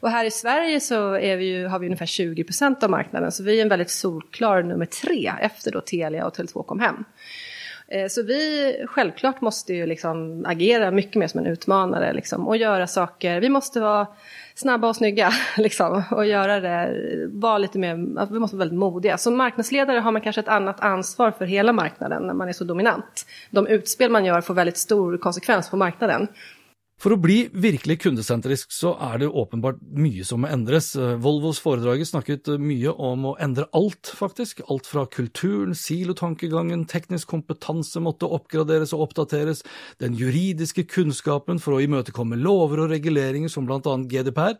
Och 0.00 0.10
här 0.10 0.24
i 0.24 0.30
Sverige 0.30 0.80
så 0.80 1.10
vi 1.12 1.44
ju, 1.44 1.66
har 1.66 1.78
vi 1.78 1.86
ungefär 1.86 2.06
20 2.06 2.44
procent 2.44 2.82
av 2.82 2.90
marknaden 2.90 3.32
så 3.32 3.42
vi 3.42 3.58
är 3.58 3.62
en 3.62 3.68
väldigt 3.68 3.90
solklar 3.90 4.62
nummer 4.62 4.86
tre 4.86 5.32
efter 5.40 5.72
då 5.72 5.80
Telia 5.80 6.26
och 6.26 6.36
Tele2 6.36 6.64
kom 6.64 6.80
hem. 6.80 7.04
Eh, 7.92 8.08
så 8.08 8.22
vi 8.22 8.76
självklart 8.88 9.40
måste 9.40 9.74
ju 9.74 9.86
liksom 9.86 10.44
agera 10.48 10.90
mycket 10.90 11.14
mer 11.14 11.26
som 11.26 11.40
en 11.40 11.46
utmanare 11.46 12.12
liksom, 12.12 12.48
och 12.48 12.56
göra 12.56 12.86
saker. 12.86 13.40
Vi 13.40 13.48
måste 13.48 13.80
vara 13.80 14.06
snabba 14.54 14.88
och 14.88 14.96
snygga 14.96 15.30
liksom, 15.56 16.02
och 16.10 16.26
göra 16.26 16.60
det, 16.60 16.90
vara 17.32 17.58
lite 17.58 17.78
mer, 17.78 17.96
vi 18.32 18.38
måste 18.38 18.56
vara 18.56 18.64
väldigt 18.64 18.78
modiga. 18.78 19.18
Som 19.18 19.36
marknadsledare 19.36 19.98
har 19.98 20.12
man 20.12 20.22
kanske 20.22 20.40
ett 20.40 20.48
annat 20.48 20.80
ansvar 20.80 21.30
för 21.30 21.44
hela 21.44 21.72
marknaden 21.72 22.22
när 22.22 22.34
man 22.34 22.48
är 22.48 22.52
så 22.52 22.64
dominant. 22.64 23.26
De 23.50 23.66
utspel 23.66 24.10
man 24.10 24.24
gör 24.24 24.40
får 24.40 24.54
väldigt 24.54 24.78
stor 24.78 25.16
konsekvens 25.16 25.70
på 25.70 25.76
marknaden. 25.76 26.28
For 27.02 27.16
å 27.16 27.18
bli 27.18 27.48
virkelig 27.50 27.96
kundesentrisk 28.04 28.70
så 28.70 28.92
er 29.02 29.16
det 29.18 29.26
åpenbart 29.26 29.80
mye 29.98 30.22
som 30.22 30.44
må 30.44 30.50
endres. 30.54 30.92
Volvos 30.94 31.58
foredraget 31.58 32.12
snakket 32.12 32.52
mye 32.62 32.92
om 32.94 33.26
å 33.26 33.32
endre 33.42 33.66
alt, 33.74 34.12
faktisk. 34.14 34.62
Alt 34.70 34.86
fra 34.86 35.02
kulturen, 35.10 35.74
silotankegangen, 35.74 36.84
teknisk 36.86 37.32
kompetanse 37.34 37.98
måtte 37.98 38.30
oppgraderes 38.30 38.94
og 38.94 39.08
oppdateres, 39.08 39.64
den 39.98 40.14
juridiske 40.14 40.86
kunnskapen 40.94 41.58
for 41.58 41.74
å 41.74 41.82
imøtekomme 41.82 42.38
lover 42.38 42.84
og 42.84 42.94
reguleringer 42.94 43.50
som 43.50 43.66
blant 43.66 43.90
annet 43.90 44.06
GDPR. 44.12 44.54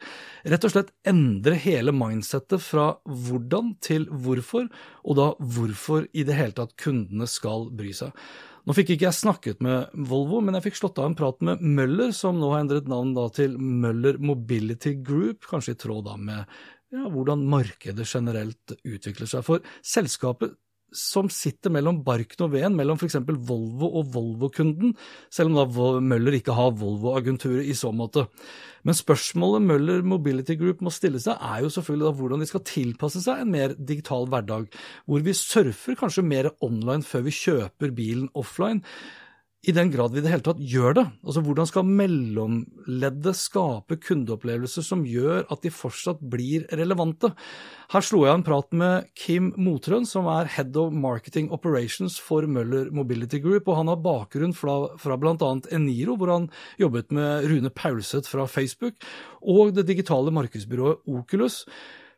Rett 0.50 0.66
og 0.66 0.74
slett 0.74 0.90
endre 1.06 1.54
hele 1.62 1.94
mindsettet 1.94 2.66
fra 2.66 2.96
hvordan 3.06 3.76
til 3.86 4.10
hvorfor, 4.10 4.66
og 5.06 5.20
da 5.20 5.32
hvorfor 5.38 6.10
i 6.10 6.26
det 6.26 6.42
hele 6.42 6.58
tatt 6.58 6.74
kundene 6.74 7.30
skal 7.30 7.70
bry 7.70 7.94
seg. 7.94 8.10
Nå 8.62 8.74
fikk 8.76 8.92
ikke 8.94 9.08
jeg 9.08 9.18
snakket 9.18 9.62
med 9.64 9.90
Volvo, 10.06 10.38
men 10.44 10.54
jeg 10.54 10.68
fikk 10.68 10.78
slått 10.78 11.00
av 11.02 11.08
en 11.08 11.16
prat 11.18 11.40
med 11.42 11.62
Møller, 11.66 12.12
som 12.14 12.38
nå 12.38 12.52
har 12.52 12.62
endret 12.62 12.90
navn 12.90 13.16
til 13.34 13.56
Møller 13.58 14.20
Mobility 14.22 14.94
Group, 15.02 15.48
kanskje 15.50 15.74
i 15.74 15.80
tråd 15.82 16.10
med 16.22 16.44
ja, 16.92 17.08
hvordan 17.08 17.42
markedet 17.50 18.06
generelt 18.06 18.76
utvikler 18.84 19.30
seg. 19.30 19.42
For 19.46 19.64
selskapet 19.82 20.54
som 20.96 21.30
sitter 21.32 21.72
mellom 21.74 22.02
barken 22.06 22.46
og 22.46 22.52
veden, 22.54 22.76
mellom 22.78 22.98
f.eks. 23.00 23.18
Volvo 23.48 23.88
og 24.00 24.10
Volvo-kunden, 24.14 24.94
selv 25.32 25.52
om 25.52 25.58
da 25.58 25.88
Møller 26.04 26.38
ikke 26.38 26.56
har 26.56 26.74
Volvo-agenturet 26.78 27.68
i 27.68 27.76
så 27.76 27.92
måte. 27.96 28.26
Men 28.82 28.98
spørsmålet 28.98 29.64
Møller 29.64 30.02
Mobility 30.06 30.56
Group 30.58 30.82
må 30.82 30.90
stille 30.94 31.20
seg, 31.22 31.38
er 31.38 31.62
jo 31.62 31.70
selvfølgelig 31.72 32.08
da 32.08 32.14
hvordan 32.18 32.42
de 32.42 32.50
skal 32.50 32.64
tilpasse 32.66 33.22
seg 33.24 33.42
en 33.42 33.52
mer 33.54 33.76
digital 33.78 34.26
hverdag, 34.30 34.68
hvor 35.06 35.24
vi 35.24 35.36
surfer 35.38 35.98
kanskje 35.98 36.26
mer 36.26 36.50
online 36.64 37.06
før 37.06 37.26
vi 37.28 37.36
kjøper 37.36 37.94
bilen 37.94 38.30
offline 38.38 38.82
i 39.62 39.70
den 39.70 39.92
grad 39.92 40.10
vi 40.10 40.18
i 40.18 40.22
det 40.24 40.30
hele 40.32 40.42
tatt 40.42 40.58
gjør 40.58 40.96
det. 40.98 41.04
Altså 41.22 41.42
Hvordan 41.46 41.68
skal 41.70 41.86
mellomleddet 41.86 43.38
skape 43.38 43.98
kundeopplevelser 44.02 44.82
som 44.82 45.04
gjør 45.06 45.44
at 45.54 45.62
de 45.62 45.70
fortsatt 45.70 46.18
blir 46.32 46.64
relevante? 46.74 47.30
Her 47.94 48.02
slo 48.02 48.24
jeg 48.26 48.40
en 48.40 48.44
prat 48.46 48.74
med 48.74 49.06
Kim 49.14 49.52
Motrøn, 49.54 50.08
som 50.08 50.26
er 50.32 50.50
Head 50.50 50.74
of 50.82 50.90
Marketing 50.90 51.52
Operations 51.54 52.18
for 52.18 52.48
Møller 52.50 52.90
Mobility 52.90 53.38
Group, 53.44 53.70
og 53.70 53.78
han 53.78 53.92
har 53.92 54.02
bakgrunn 54.02 54.56
fra, 54.56 54.76
fra 54.98 55.20
bl.a. 55.20 55.54
Eniro, 55.70 56.18
hvor 56.18 56.34
han 56.34 56.50
jobbet 56.82 57.14
med 57.14 57.46
Rune 57.52 57.70
Paulseth 57.70 58.34
fra 58.34 58.50
Facebook, 58.50 58.98
og 59.46 59.76
det 59.78 59.86
digitale 59.92 60.34
markedsbyrået 60.34 61.06
Oculus 61.06 61.62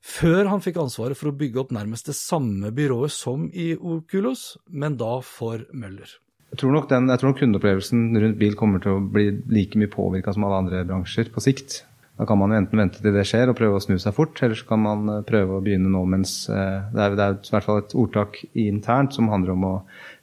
før 0.05 0.51
han 0.51 0.61
fikk 0.65 0.83
ansvaret 0.83 1.17
for 1.17 1.31
å 1.31 1.37
bygge 1.37 1.63
opp 1.63 1.73
nærmest 1.73 2.09
det 2.11 2.17
samme 2.19 2.73
byrået 2.77 3.13
som 3.13 3.49
i 3.53 3.73
Oculus, 3.77 4.55
men 4.69 4.97
da 5.01 5.17
for 5.25 5.65
Møller. 5.73 6.24
Jeg 6.55 6.61
tror 6.61 6.71
nok 6.77 6.85
den, 6.87 7.09
jeg 7.11 7.19
tror 7.19 7.33
nok 7.33 7.41
kundeopplevelsen 7.43 8.03
rundt 8.23 8.37
bil 8.39 8.53
kommer 8.55 8.79
til 8.79 8.95
å 8.95 9.01
bli 9.03 9.25
like 9.51 9.75
mye 9.81 9.91
påvirka 9.91 10.31
som 10.31 10.45
alle 10.47 10.61
andre 10.63 10.85
bransjer 10.87 11.33
på 11.35 11.43
sikt. 11.43 11.81
Da 12.15 12.29
kan 12.31 12.39
man 12.39 12.53
jo 12.55 12.61
enten 12.61 12.79
vente 12.79 13.01
til 13.03 13.11
det 13.11 13.25
skjer 13.27 13.51
og 13.51 13.57
prøve 13.59 13.81
å 13.81 13.83
snu 13.83 13.97
seg 13.99 14.15
fort, 14.15 14.39
eller 14.39 14.55
så 14.55 14.69
kan 14.69 14.79
man 14.85 15.09
eh, 15.11 15.25
prøve 15.27 15.57
å 15.57 15.65
begynne 15.65 15.91
nå 15.91 16.05
mens 16.07 16.45
eh, 16.47 16.85
Det 16.95 17.03
er, 17.03 17.17
det 17.19 17.25
er 17.25 17.41
i 17.41 17.55
hvert 17.57 17.67
fall 17.67 17.81
et 17.81 17.97
ordtak 17.99 18.39
internt 18.63 19.17
som 19.17 19.33
handler 19.33 19.57
om 19.57 19.67
å 19.67 19.73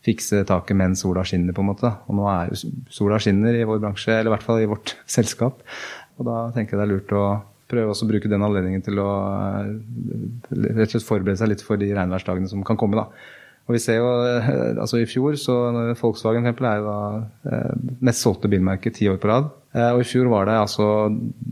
fikse 0.07 0.45
taket 0.47 0.79
mens 0.79 1.03
sola 1.03 1.25
skinner, 1.27 1.51
på 1.57 1.65
en 1.65 1.71
måte. 1.73 1.91
Og 2.07 2.15
nå 2.21 2.29
er 2.31 2.53
jo 2.53 2.71
sola 2.95 3.19
skinner 3.19 3.59
i 3.59 3.67
vår 3.67 3.83
bransje, 3.83 4.15
eller 4.15 4.31
i 4.31 4.35
hvert 4.38 4.47
fall 4.47 4.63
i 4.63 4.71
vårt 4.71 4.95
selskap. 5.17 5.59
Og 6.15 6.31
da 6.31 6.39
tenker 6.55 6.77
jeg 6.77 6.79
det 6.79 6.88
er 6.88 6.93
lurt 6.93 7.11
å 7.19 7.25
prøve 7.75 7.91
å 7.91 8.07
bruke 8.07 8.31
den 8.31 8.47
anledningen 8.47 8.88
til 8.88 9.03
å 9.03 9.11
eh, 9.59 9.75
rett 10.63 10.88
og 10.88 10.95
slett 10.95 11.09
forberede 11.11 11.43
seg 11.43 11.51
litt 11.51 11.67
for 11.67 11.81
de 11.81 11.91
regnværsdagene 11.91 12.55
som 12.55 12.63
kan 12.63 12.79
komme. 12.79 13.03
da 13.03 13.40
Og 13.70 13.75
vi 13.77 13.82
ser 13.82 14.00
jo, 14.01 14.08
eh, 14.27 14.51
altså 14.82 15.00
I 15.00 15.08
fjor 15.10 15.38
så 15.39 15.56
Volkswagen 16.00 16.48
for 16.50 16.68
er 16.68 16.80
jo 16.82 16.88
da 16.88 17.01
eh, 17.51 17.74
mest 18.03 18.25
solgte 18.25 18.50
bilmerke 18.51 18.94
ti 18.94 19.10
år 19.12 19.20
på 19.22 19.30
rad. 19.32 19.51
Eh, 19.75 19.91
og 19.94 20.03
I 20.03 20.08
fjor 20.08 20.30
var 20.32 20.50
det 20.50 20.58
altså 20.60 20.88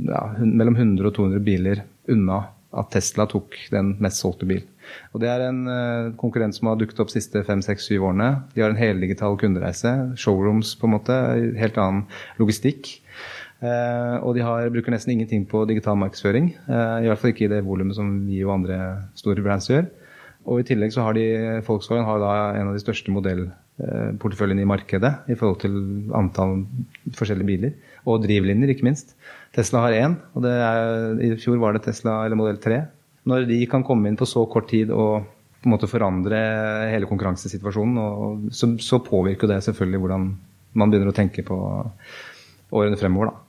ja, 0.10 0.24
mellom 0.42 0.76
100 0.76 1.06
og 1.06 1.16
200 1.16 1.46
biler 1.46 1.84
unna 2.10 2.44
at 2.80 2.92
Tesla 2.94 3.26
tok 3.30 3.56
den 3.74 3.96
mest 4.04 4.22
solgte 4.22 4.46
bil. 4.50 4.66
Og 5.14 5.22
Det 5.22 5.30
er 5.30 5.44
en 5.46 5.64
konkurrent 6.18 6.54
som 6.54 6.70
har 6.70 6.78
dukket 6.78 7.00
opp 7.02 7.10
de 7.10 7.16
siste 7.18 7.42
fem, 7.46 7.62
seks, 7.66 7.88
syv 7.90 8.08
årene. 8.10 8.30
De 8.54 8.62
har 8.62 8.74
en 8.74 8.78
heldigital 8.78 9.38
kundereise, 9.42 9.90
showrooms 10.18 10.76
på 10.78 10.86
en 10.86 10.94
måte, 10.96 11.18
helt 11.58 11.78
annen 11.82 12.04
logistikk. 12.42 12.90
Uh, 13.60 14.22
og 14.24 14.38
de 14.38 14.44
har, 14.46 14.70
bruker 14.72 14.94
nesten 14.94 15.12
ingenting 15.14 15.44
på 15.50 15.66
digital 15.68 15.98
markedsføring. 16.00 16.54
Uh, 16.70 17.04
I 17.04 17.10
hvert 17.10 17.20
fall 17.20 17.34
ikke 17.34 17.48
i 17.50 17.52
det 17.52 17.66
volumet 17.66 17.98
som 17.98 18.14
vi 18.28 18.40
og 18.46 18.54
andre 18.56 18.78
store 19.20 19.44
brands 19.44 19.68
gjør. 19.68 19.90
Og 20.50 20.62
i 20.62 20.66
tillegg 20.66 20.94
så 20.96 21.06
har 21.06 21.18
de 21.18 21.26
Volkswagen 21.68 22.08
har 22.08 22.22
da 22.22 22.34
en 22.58 22.72
av 22.72 22.78
de 22.78 22.82
største 22.82 23.14
modellporteføljene 23.14 24.64
i 24.66 24.70
markedet 24.70 25.12
i 25.30 25.38
forhold 25.38 25.60
til 25.62 25.76
antall 26.18 26.64
forskjellige 27.18 27.50
biler. 27.50 27.76
Og 28.10 28.24
drivlinjer, 28.24 28.74
ikke 28.74 28.88
minst. 28.88 29.14
Tesla 29.56 29.84
har 29.86 29.98
én, 29.98 30.16
og 30.34 30.48
er, 30.50 31.20
i 31.26 31.34
fjor 31.42 31.60
var 31.62 31.76
det 31.76 31.84
Tesla 31.86 32.24
eller 32.26 32.40
modell 32.40 32.58
3. 32.62 32.80
Når 33.30 33.46
de 33.50 33.60
kan 33.70 33.86
komme 33.86 34.10
inn 34.10 34.18
på 34.18 34.28
så 34.30 34.46
kort 34.50 34.72
tid 34.72 34.94
og 34.96 35.28
på 35.60 35.68
en 35.68 35.76
måte 35.76 35.90
forandre 35.92 36.40
hele 36.94 37.10
konkurransesituasjonen, 37.10 38.50
så, 38.56 38.72
så 38.80 39.02
påvirker 39.04 39.52
det 39.52 39.60
selvfølgelig 39.66 40.02
hvordan 40.06 40.32
man 40.80 40.92
begynner 40.92 41.12
å 41.12 41.18
tenke 41.18 41.44
på 41.46 41.58
årene 42.80 43.00
fremover. 43.00 43.34
da. 43.34 43.49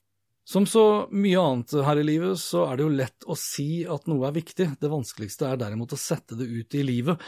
Som 0.51 0.65
så 0.67 1.07
mye 1.15 1.39
annet 1.39 1.71
her 1.87 1.99
i 2.01 2.03
livet, 2.03 2.39
så 2.41 2.65
er 2.67 2.75
det 2.75 2.83
jo 2.83 2.91
lett 2.91 3.23
å 3.23 3.37
si 3.39 3.85
at 3.87 4.07
noe 4.11 4.25
er 4.27 4.33
viktig. 4.35 4.65
Det 4.81 4.89
vanskeligste 4.91 5.47
er 5.47 5.59
derimot 5.61 5.93
å 5.95 5.99
sette 5.99 6.35
det 6.35 6.43
ut 6.43 6.75
i 6.75 6.81
livet, 6.83 7.21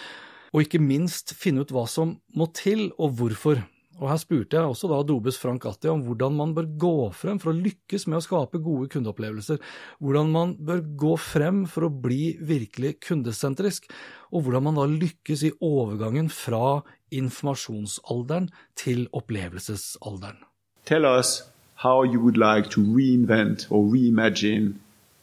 og 0.51 0.65
ikke 0.65 0.81
minst 0.83 1.31
finne 1.39 1.63
ut 1.63 1.71
hva 1.71 1.85
som 1.87 2.17
må 2.35 2.49
til, 2.51 2.89
og 2.99 3.13
hvorfor. 3.21 3.61
Og 4.01 4.09
Her 4.09 4.19
spurte 4.19 4.57
jeg 4.57 4.73
også 4.73 4.89
da 4.91 4.97
Dobes 5.07 5.37
Frank 5.39 5.63
Atti 5.69 5.87
om 5.87 6.01
hvordan 6.03 6.35
man 6.35 6.51
bør 6.57 6.67
gå 6.81 6.91
frem 7.15 7.39
for 7.39 7.53
å 7.53 7.61
lykkes 7.61 8.09
med 8.09 8.19
å 8.19 8.25
skape 8.25 8.59
gode 8.65 8.89
kundeopplevelser, 8.91 9.61
hvordan 10.03 10.35
man 10.35 10.53
bør 10.59 10.83
gå 11.05 11.13
frem 11.21 11.63
for 11.69 11.87
å 11.87 11.93
bli 11.93 12.33
virkelig 12.43 12.97
kundesentrisk, 13.07 13.87
og 14.35 14.43
hvordan 14.43 14.67
man 14.67 14.81
da 14.81 14.89
lykkes 14.89 15.47
i 15.47 15.53
overgangen 15.63 16.27
fra 16.33 16.81
informasjonsalderen 17.13 18.51
til 18.75 19.07
opplevelsesalderen. 19.15 20.43
Tell 20.83 21.07
us 21.07 21.52
how 21.83 22.03
you 22.03 22.17
would 22.17 22.37
like 22.37 22.69
to 22.69 22.81
reinvent 22.81 23.69
or 23.69 23.83
reimagine 23.83 24.73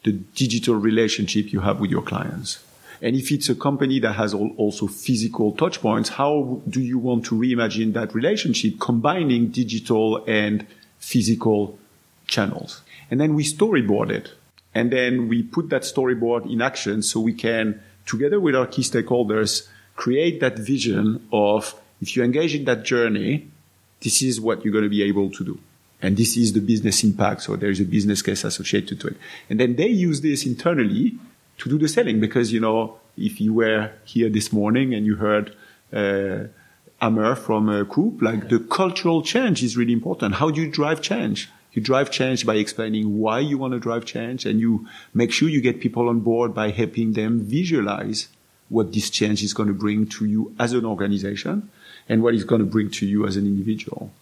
the 0.04 0.12
digital 0.12 0.74
relationship 0.74 1.54
you 1.54 1.60
have 1.60 1.80
with 1.80 1.90
your 1.90 2.02
clients. 2.02 2.62
And 3.00 3.16
if 3.16 3.32
it's 3.32 3.48
a 3.48 3.54
company 3.54 3.98
that 4.00 4.12
has 4.12 4.34
also 4.34 4.86
physical 4.86 5.54
touchpoints, 5.54 6.08
how 6.08 6.60
do 6.68 6.82
you 6.82 6.98
want 6.98 7.24
to 7.26 7.34
reimagine 7.34 7.94
that 7.94 8.14
relationship 8.14 8.78
combining 8.78 9.48
digital 9.48 10.22
and 10.26 10.66
physical 10.98 11.78
channels? 12.26 12.82
And 13.10 13.18
then 13.18 13.34
we 13.34 13.42
storyboard 13.42 14.10
it. 14.10 14.28
And 14.74 14.92
then 14.92 15.28
we 15.28 15.42
put 15.42 15.70
that 15.70 15.82
storyboard 15.82 16.50
in 16.52 16.60
action 16.60 17.00
so 17.02 17.20
we 17.20 17.32
can, 17.32 17.80
together 18.04 18.38
with 18.38 18.54
our 18.54 18.66
key 18.66 18.82
stakeholders, 18.82 19.66
create 19.96 20.40
that 20.40 20.58
vision 20.58 21.26
of 21.32 21.74
if 22.02 22.16
you 22.16 22.22
engage 22.22 22.54
in 22.54 22.66
that 22.66 22.84
journey, 22.84 23.48
this 24.02 24.20
is 24.20 24.42
what 24.42 24.62
you're 24.62 24.72
going 24.72 24.84
to 24.84 24.90
be 24.90 25.02
able 25.02 25.30
to 25.30 25.42
do. 25.42 25.58
And 26.02 26.16
this 26.16 26.36
is 26.36 26.52
the 26.52 26.60
business 26.60 27.04
impact. 27.04 27.42
So 27.42 27.56
there 27.56 27.70
is 27.70 27.80
a 27.80 27.84
business 27.84 28.22
case 28.22 28.44
associated 28.44 29.00
to 29.00 29.08
it. 29.08 29.16
And 29.48 29.60
then 29.60 29.76
they 29.76 29.88
use 29.88 30.20
this 30.20 30.46
internally 30.46 31.18
to 31.58 31.68
do 31.68 31.78
the 31.78 31.88
selling 31.88 32.20
because, 32.20 32.52
you 32.52 32.60
know, 32.60 32.98
if 33.16 33.40
you 33.40 33.52
were 33.52 33.92
here 34.04 34.30
this 34.30 34.52
morning 34.52 34.94
and 34.94 35.04
you 35.04 35.16
heard, 35.16 35.54
uh, 35.92 36.44
from 37.34 37.68
uh, 37.68 37.84
Coop, 37.84 38.20
like 38.20 38.48
the 38.48 38.58
cultural 38.58 39.22
change 39.22 39.62
is 39.62 39.76
really 39.76 39.92
important. 39.92 40.34
How 40.34 40.50
do 40.50 40.60
you 40.60 40.70
drive 40.70 41.00
change? 41.00 41.48
You 41.72 41.82
drive 41.82 42.10
change 42.10 42.44
by 42.44 42.56
explaining 42.56 43.18
why 43.18 43.40
you 43.40 43.56
want 43.56 43.72
to 43.72 43.80
drive 43.80 44.04
change 44.04 44.44
and 44.44 44.60
you 44.60 44.86
make 45.14 45.32
sure 45.32 45.48
you 45.48 45.60
get 45.60 45.80
people 45.80 46.08
on 46.08 46.20
board 46.20 46.54
by 46.54 46.70
helping 46.70 47.12
them 47.12 47.40
visualize 47.40 48.28
what 48.68 48.92
this 48.92 49.08
change 49.08 49.42
is 49.42 49.54
going 49.54 49.68
to 49.68 49.74
bring 49.74 50.06
to 50.06 50.24
you 50.26 50.54
as 50.58 50.72
an 50.72 50.84
organization 50.84 51.70
and 52.08 52.22
what 52.22 52.34
it's 52.34 52.44
going 52.44 52.60
to 52.60 52.66
bring 52.66 52.90
to 52.90 53.06
you 53.06 53.26
as 53.26 53.36
an 53.36 53.46
individual. 53.46 54.12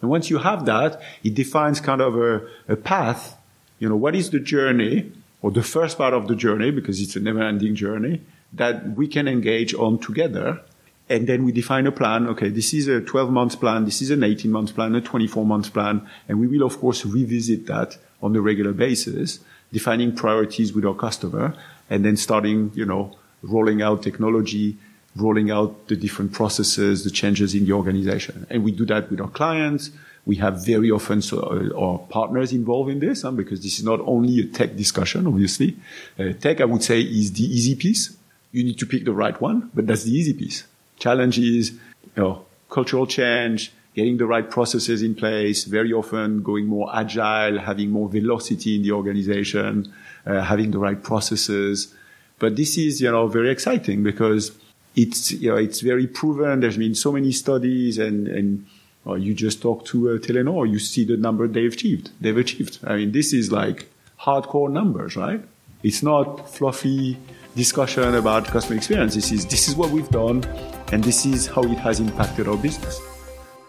And 0.00 0.10
once 0.10 0.30
you 0.30 0.38
have 0.38 0.66
that, 0.66 1.00
it 1.24 1.34
defines 1.34 1.80
kind 1.80 2.00
of 2.00 2.16
a, 2.16 2.46
a 2.68 2.76
path. 2.76 3.36
You 3.78 3.88
know, 3.88 3.96
what 3.96 4.14
is 4.14 4.30
the 4.30 4.40
journey 4.40 5.12
or 5.42 5.50
the 5.50 5.62
first 5.62 5.98
part 5.98 6.14
of 6.14 6.28
the 6.28 6.36
journey, 6.36 6.70
because 6.70 7.00
it's 7.00 7.16
a 7.16 7.20
never 7.20 7.42
ending 7.42 7.74
journey 7.74 8.20
that 8.52 8.96
we 8.96 9.06
can 9.06 9.28
engage 9.28 9.74
on 9.74 9.98
together. 9.98 10.60
And 11.08 11.26
then 11.26 11.44
we 11.44 11.52
define 11.52 11.86
a 11.86 11.92
plan. 11.92 12.26
Okay, 12.28 12.48
this 12.48 12.74
is 12.74 12.88
a 12.88 13.00
12 13.00 13.30
month 13.30 13.60
plan. 13.60 13.84
This 13.84 14.02
is 14.02 14.10
an 14.10 14.22
18 14.22 14.50
month 14.50 14.74
plan, 14.74 14.94
a 14.94 15.00
24 15.00 15.46
month 15.46 15.72
plan. 15.72 16.06
And 16.28 16.38
we 16.38 16.46
will, 16.46 16.66
of 16.66 16.78
course, 16.78 17.04
revisit 17.04 17.66
that 17.66 17.96
on 18.22 18.34
a 18.36 18.40
regular 18.40 18.72
basis, 18.72 19.40
defining 19.72 20.14
priorities 20.14 20.72
with 20.72 20.84
our 20.84 20.94
customer 20.94 21.54
and 21.88 22.04
then 22.04 22.16
starting, 22.16 22.72
you 22.74 22.84
know, 22.84 23.16
rolling 23.42 23.80
out 23.80 24.02
technology 24.02 24.76
rolling 25.20 25.50
out 25.50 25.88
the 25.88 25.96
different 25.96 26.32
processes, 26.32 27.04
the 27.04 27.10
changes 27.10 27.54
in 27.54 27.64
the 27.66 27.72
organization. 27.72 28.46
And 28.50 28.64
we 28.64 28.72
do 28.72 28.84
that 28.86 29.10
with 29.10 29.20
our 29.20 29.28
clients. 29.28 29.90
We 30.26 30.36
have 30.36 30.64
very 30.64 30.90
often 30.90 31.22
so, 31.22 31.38
uh, 31.38 31.78
our 31.78 31.98
partners 31.98 32.52
involved 32.52 32.90
in 32.90 33.00
this, 33.00 33.22
huh, 33.22 33.30
because 33.32 33.62
this 33.62 33.78
is 33.78 33.84
not 33.84 34.00
only 34.00 34.40
a 34.40 34.44
tech 34.44 34.76
discussion, 34.76 35.26
obviously. 35.26 35.76
Uh, 36.18 36.32
tech, 36.32 36.60
I 36.60 36.66
would 36.66 36.82
say, 36.82 37.00
is 37.00 37.32
the 37.32 37.44
easy 37.44 37.74
piece. 37.74 38.16
You 38.52 38.64
need 38.64 38.78
to 38.78 38.86
pick 38.86 39.04
the 39.04 39.12
right 39.12 39.38
one, 39.40 39.70
but 39.74 39.86
that's 39.86 40.04
the 40.04 40.12
easy 40.12 40.34
piece. 40.34 40.64
Challenge 40.98 41.38
is, 41.38 41.72
you 41.72 42.22
know, 42.22 42.44
cultural 42.68 43.06
change, 43.06 43.72
getting 43.94 44.16
the 44.18 44.26
right 44.26 44.48
processes 44.50 45.02
in 45.02 45.14
place, 45.14 45.64
very 45.64 45.92
often 45.92 46.42
going 46.42 46.66
more 46.66 46.94
agile, 46.94 47.58
having 47.58 47.90
more 47.90 48.08
velocity 48.08 48.76
in 48.76 48.82
the 48.82 48.92
organization, 48.92 49.92
uh, 50.26 50.40
having 50.42 50.70
the 50.70 50.78
right 50.78 51.02
processes. 51.02 51.94
But 52.38 52.56
this 52.56 52.78
is, 52.78 53.00
you 53.00 53.10
know, 53.10 53.26
very 53.26 53.50
exciting 53.50 54.02
because 54.02 54.52
it's 54.98 55.30
you 55.30 55.50
know 55.50 55.56
it's 55.56 55.80
very 55.80 56.06
proven. 56.06 56.60
There's 56.60 56.76
been 56.76 56.94
so 56.94 57.12
many 57.12 57.32
studies, 57.32 57.98
and 57.98 58.26
and 58.26 58.66
well, 59.04 59.18
you 59.18 59.32
just 59.34 59.62
talk 59.62 59.84
to 59.86 60.10
uh, 60.10 60.18
Telenor, 60.18 60.68
you 60.68 60.78
see 60.78 61.04
the 61.04 61.16
number 61.16 61.46
they've 61.46 61.72
achieved. 61.72 62.10
They've 62.20 62.36
achieved. 62.36 62.78
I 62.84 62.96
mean, 62.96 63.12
this 63.12 63.32
is 63.32 63.52
like 63.52 63.86
hardcore 64.20 64.70
numbers, 64.70 65.16
right? 65.16 65.40
It's 65.82 66.02
not 66.02 66.50
fluffy 66.50 67.16
discussion 67.54 68.14
about 68.14 68.46
customer 68.46 68.76
experience. 68.76 69.14
This 69.14 69.30
is 69.32 69.46
this 69.46 69.68
is 69.68 69.76
what 69.76 69.90
we've 69.90 70.10
done, 70.10 70.44
and 70.92 71.04
this 71.04 71.24
is 71.24 71.46
how 71.46 71.62
it 71.62 71.78
has 71.78 72.00
impacted 72.00 72.48
our 72.48 72.58
business. 72.58 72.98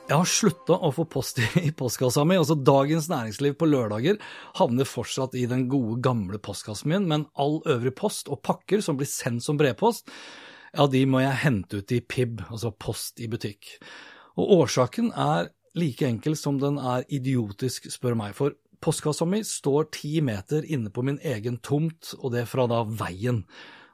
Jeg 0.10 0.18
har 0.18 0.26
slutta 0.26 0.74
å 0.74 0.90
få 0.90 1.04
post 1.06 1.38
i 1.62 1.70
postkassa 1.70 2.24
mi. 2.26 2.40
altså 2.42 2.56
Dagens 2.58 3.12
Næringsliv 3.12 3.54
på 3.62 3.68
lørdager 3.70 4.18
havner 4.58 4.88
fortsatt 4.90 5.36
i 5.38 5.46
den 5.46 5.68
gode, 5.70 6.00
gamle 6.02 6.40
postkassen 6.42 6.90
min, 6.90 7.06
men 7.06 7.28
all 7.38 7.60
øvrig 7.70 7.94
post 7.94 8.32
og 8.34 8.42
pakker 8.42 8.82
som 8.82 8.98
blir 8.98 9.06
sendt 9.06 9.46
som 9.46 9.60
brevpost, 9.62 10.10
ja, 10.76 10.86
de 10.88 11.04
må 11.10 11.24
jeg 11.24 11.42
hente 11.44 11.82
ut 11.82 11.94
i 11.96 12.02
PIB, 12.02 12.44
altså 12.50 12.72
post 12.72 13.22
i 13.24 13.30
butikk. 13.32 13.78
Og 14.40 14.54
årsaken 14.62 15.12
er 15.18 15.52
like 15.78 16.06
enkel 16.08 16.38
som 16.40 16.60
den 16.62 16.80
er 16.82 17.06
idiotisk, 17.14 17.90
spør 17.92 18.18
meg, 18.20 18.36
for 18.38 18.56
postkassa 18.84 19.28
mi 19.28 19.42
står 19.46 19.90
ti 19.96 20.20
meter 20.26 20.66
inne 20.66 20.92
på 20.94 21.04
min 21.06 21.20
egen 21.26 21.60
tomt, 21.66 22.14
og 22.20 22.34
det 22.36 22.48
fra 22.52 22.68
da 22.70 22.86
veien. 22.88 23.44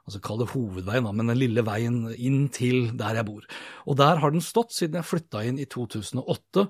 Altså 0.06 0.20
kall 0.22 0.38
det 0.38 0.52
hovedveien, 0.52 1.02
da, 1.02 1.10
men 1.10 1.32
den 1.32 1.40
lille 1.40 1.64
veien 1.66 2.04
inn 2.14 2.44
til 2.54 2.92
der 2.98 3.18
jeg 3.18 3.26
bor. 3.26 3.42
Og 3.90 3.98
der 3.98 4.20
har 4.22 4.30
den 4.30 4.44
stått 4.44 4.70
siden 4.76 5.00
jeg 5.00 5.08
flytta 5.08 5.42
inn 5.42 5.58
i 5.58 5.66
2008, 5.66 6.66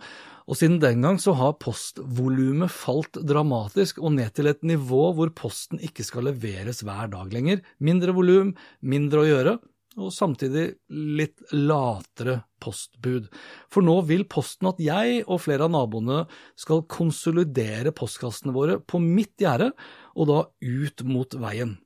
og 0.46 0.56
siden 0.56 0.78
den 0.80 1.04
gang 1.04 1.20
så 1.20 1.34
har 1.36 1.58
postvolumet 1.60 2.72
falt 2.72 3.20
dramatisk 3.28 4.00
og 4.00 4.14
ned 4.16 4.32
til 4.38 4.48
et 4.48 4.64
nivå 4.64 5.10
hvor 5.18 5.34
posten 5.36 5.82
ikke 5.84 6.06
skal 6.06 6.30
leveres 6.30 6.80
hver 6.86 7.12
dag 7.12 7.34
lenger. 7.34 7.60
Mindre 7.76 8.16
volum, 8.16 8.54
mindre 8.80 9.26
å 9.26 9.28
gjøre, 9.28 9.58
og 9.96 10.12
samtidig 10.12 10.66
litt 10.92 11.40
latere 11.54 12.42
postbud. 12.62 13.30
For 13.72 13.84
nå 13.84 13.96
vil 14.08 14.26
Posten 14.28 14.68
at 14.70 14.80
jeg 14.82 15.22
og 15.24 15.40
flere 15.46 15.66
av 15.66 15.72
naboene 15.72 16.24
skal 16.58 16.84
konsolidere 16.90 17.94
postkassene 17.96 18.54
våre 18.56 18.78
på 18.80 19.00
mitt 19.02 19.34
gjerde, 19.40 19.72
og 20.16 20.30
da 20.30 20.38
ut 20.60 21.04
mot 21.08 21.38
veien. 21.40 21.76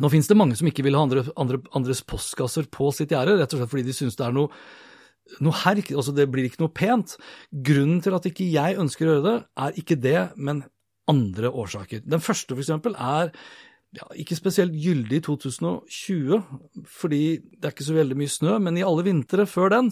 Nå 0.00 0.08
finnes 0.12 0.28
det 0.28 0.38
mange 0.38 0.56
som 0.56 0.68
ikke 0.68 0.84
vil 0.86 0.96
ha 0.96 1.04
andre, 1.04 1.26
andre, 1.36 1.60
andres 1.76 2.00
postkasser 2.08 2.68
på 2.72 2.88
sitt 2.96 3.12
gjerde, 3.12 3.36
rett 3.40 3.52
og 3.52 3.60
slett 3.60 3.72
fordi 3.72 3.88
de 3.88 3.96
synes 3.96 4.16
det 4.18 4.24
er 4.26 4.36
noe, 4.36 4.52
noe 5.44 5.56
herk, 5.64 5.92
altså 5.92 6.14
det 6.16 6.28
blir 6.32 6.48
ikke 6.48 6.62
noe 6.64 6.72
pent. 6.72 7.16
Grunnen 7.52 8.00
til 8.04 8.16
at 8.16 8.28
ikke 8.28 8.48
jeg 8.48 8.80
ønsker 8.80 9.08
å 9.08 9.16
gjøre 9.16 9.26
det, 9.28 9.36
er 9.66 9.82
ikke 9.82 10.00
det, 10.00 10.18
men 10.36 10.64
andre 11.10 11.50
årsaker. 11.50 12.04
Den 12.08 12.24
første 12.24 12.54
for 12.54 12.62
eksempel 12.64 12.96
er 12.96 13.32
ja, 13.92 14.06
ikke 14.16 14.36
spesielt 14.38 14.72
gyldig 14.80 15.18
i 15.18 15.24
2020, 15.26 16.38
fordi 16.88 17.22
det 17.42 17.68
er 17.68 17.74
ikke 17.74 17.86
så 17.86 17.96
veldig 17.96 18.16
mye 18.16 18.32
snø, 18.32 18.54
men 18.64 18.78
i 18.80 18.84
alle 18.86 19.04
vintre 19.04 19.44
før 19.48 19.72
den 19.74 19.90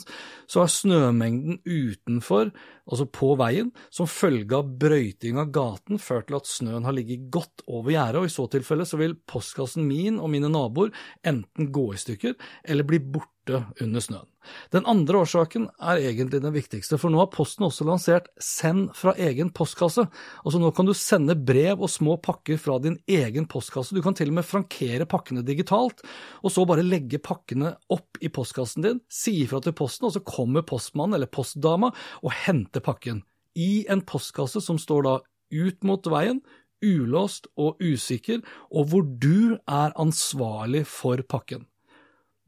så 0.49 0.63
er 0.65 0.73
snømengden 0.73 1.59
utenfor, 1.69 2.49
altså 2.91 3.07
på 3.13 3.35
veien, 3.41 3.69
som 3.93 4.09
følge 4.11 4.57
av 4.57 4.71
brøyting 4.81 5.41
av 5.43 5.53
gaten 5.53 6.01
ført 6.01 6.31
til 6.31 6.39
at 6.41 6.49
snøen 6.49 6.89
har 6.89 6.97
ligget 6.97 7.29
godt 7.35 7.67
over 7.69 7.93
gjerdet, 7.93 8.23
og 8.23 8.31
i 8.31 8.33
så 8.33 8.47
tilfelle 8.53 8.89
så 8.89 9.01
vil 9.01 9.19
postkassen 9.29 9.85
min 9.89 10.17
og 10.21 10.33
mine 10.33 10.49
naboer 10.53 10.95
enten 11.27 11.69
gå 11.75 11.91
i 11.93 12.01
stykker 12.01 12.39
eller 12.65 12.89
bli 12.89 13.03
borte 13.05 13.40
borte 13.51 13.85
under 13.85 14.01
snøen. 14.01 14.27
Den 14.73 14.87
andre 14.89 15.21
årsaken 15.21 15.67
er 15.79 16.01
egentlig 16.01 16.41
den 16.43 16.55
viktigste, 16.55 16.99
for 16.99 17.13
nå 17.13 17.21
har 17.21 17.31
Posten 17.33 17.67
også 17.67 17.85
lansert 17.87 18.31
Send 18.41 18.91
fra 18.97 19.13
egen 19.21 19.51
postkasse. 19.55 20.07
Altså 20.45 20.61
nå 20.61 20.71
kan 20.75 20.89
du 20.89 20.95
sende 20.97 21.37
brev 21.37 21.83
og 21.83 21.91
små 21.91 22.17
pakker 22.23 22.59
fra 22.61 22.79
din 22.83 22.99
egen 23.11 23.47
postkasse. 23.51 23.95
Du 23.95 24.03
kan 24.03 24.17
til 24.17 24.33
og 24.33 24.39
med 24.41 24.49
frankere 24.49 25.07
pakkene 25.11 25.45
digitalt, 25.47 26.03
og 26.43 26.55
så 26.55 26.65
bare 26.69 26.87
legge 26.87 27.21
pakkene 27.23 27.75
opp 27.93 28.21
i 28.21 28.33
postkassen 28.33 28.87
din, 28.87 29.03
si 29.11 29.43
ifra 29.45 29.61
til 29.65 29.77
Posten, 29.77 30.09
og 30.09 30.17
så 30.17 30.25
kommer 30.25 30.67
postmannen 30.67 31.19
eller 31.19 31.31
postdama 31.31 31.93
og 32.23 32.33
henter 32.47 32.85
pakken. 32.85 33.25
I 33.59 33.87
en 33.91 34.05
postkasse 34.07 34.63
som 34.63 34.79
står 34.81 35.07
da 35.07 35.19
ut 35.51 35.85
mot 35.85 36.07
veien, 36.07 36.39
ulåst 36.81 37.51
og 37.61 37.83
usikker, 37.83 38.41
og 38.73 38.89
hvor 38.89 39.05
du 39.05 39.59
er 39.69 39.93
ansvarlig 40.01 40.87
for 40.89 41.21
pakken. 41.29 41.67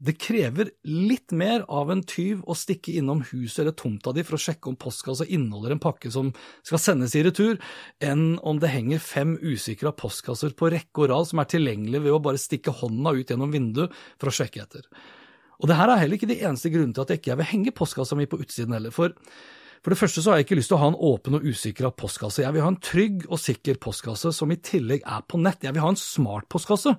Det 0.03 0.17
krever 0.19 0.73
litt 0.83 1.31
mer 1.31 1.63
av 1.71 1.91
en 1.93 2.01
tyv 2.03 2.41
å 2.49 2.55
stikke 2.57 2.91
innom 2.99 3.21
huset 3.29 3.61
eller 3.63 3.75
tomta 3.79 4.11
di 4.11 4.25
for 4.27 4.35
å 4.35 4.41
sjekke 4.41 4.67
om 4.67 4.75
postkassa 4.79 5.23
inneholder 5.23 5.77
en 5.77 5.83
pakke 5.83 6.11
som 6.11 6.33
skal 6.65 6.81
sendes 6.83 7.15
i 7.15 7.23
retur, 7.23 7.55
enn 8.03 8.33
om 8.43 8.59
det 8.59 8.73
henger 8.73 8.99
fem 8.99 9.37
usikra 9.39 9.93
postkasser 9.95 10.57
på 10.59 10.73
rekke 10.73 11.05
og 11.05 11.11
rad 11.13 11.29
som 11.29 11.39
er 11.39 11.47
tilgjengelige 11.53 12.03
ved 12.03 12.17
å 12.17 12.21
bare 12.25 12.41
stikke 12.41 12.75
hånda 12.81 13.15
ut 13.15 13.31
gjennom 13.31 13.55
vinduet 13.55 13.95
for 14.19 14.27
å 14.27 14.35
sjekke 14.35 14.65
etter. 14.65 14.89
Og 15.63 15.71
det 15.71 15.79
her 15.79 15.93
er 15.93 16.01
heller 16.01 16.19
ikke 16.19 16.33
de 16.33 16.41
eneste 16.43 16.73
grunnene 16.73 16.97
til 16.97 17.05
at 17.05 17.13
jeg 17.13 17.23
ikke 17.23 17.39
vil 17.39 17.51
henge 17.53 17.75
postkassa 17.77 18.19
mi 18.19 18.27
på 18.27 18.41
utsiden 18.43 18.75
heller, 18.75 18.91
for 18.91 19.15
for 19.83 19.91
det 19.91 19.99
første 19.99 20.21
så 20.23 20.31
har 20.31 20.39
jeg 20.39 20.45
ikke 20.47 20.55
lyst 20.61 20.71
til 20.71 20.77
å 20.77 20.81
ha 20.81 20.89
en 20.93 20.99
åpen 21.11 21.35
og 21.35 21.43
usikra 21.43 21.89
postkasse. 21.91 22.39
Jeg 22.45 22.55
vil 22.55 22.63
ha 22.63 22.69
en 22.71 22.79
trygg 22.79 23.25
og 23.27 23.39
sikker 23.41 23.79
postkasse 23.83 24.31
som 24.31 24.51
i 24.53 24.57
tillegg 24.63 25.03
er 25.03 25.25
på 25.27 25.39
nett. 25.41 25.65
Jeg 25.65 25.75
vil 25.75 25.83
ha 25.83 25.89
en 25.91 25.99
smart 25.99 26.47
postkasse. 26.51 26.93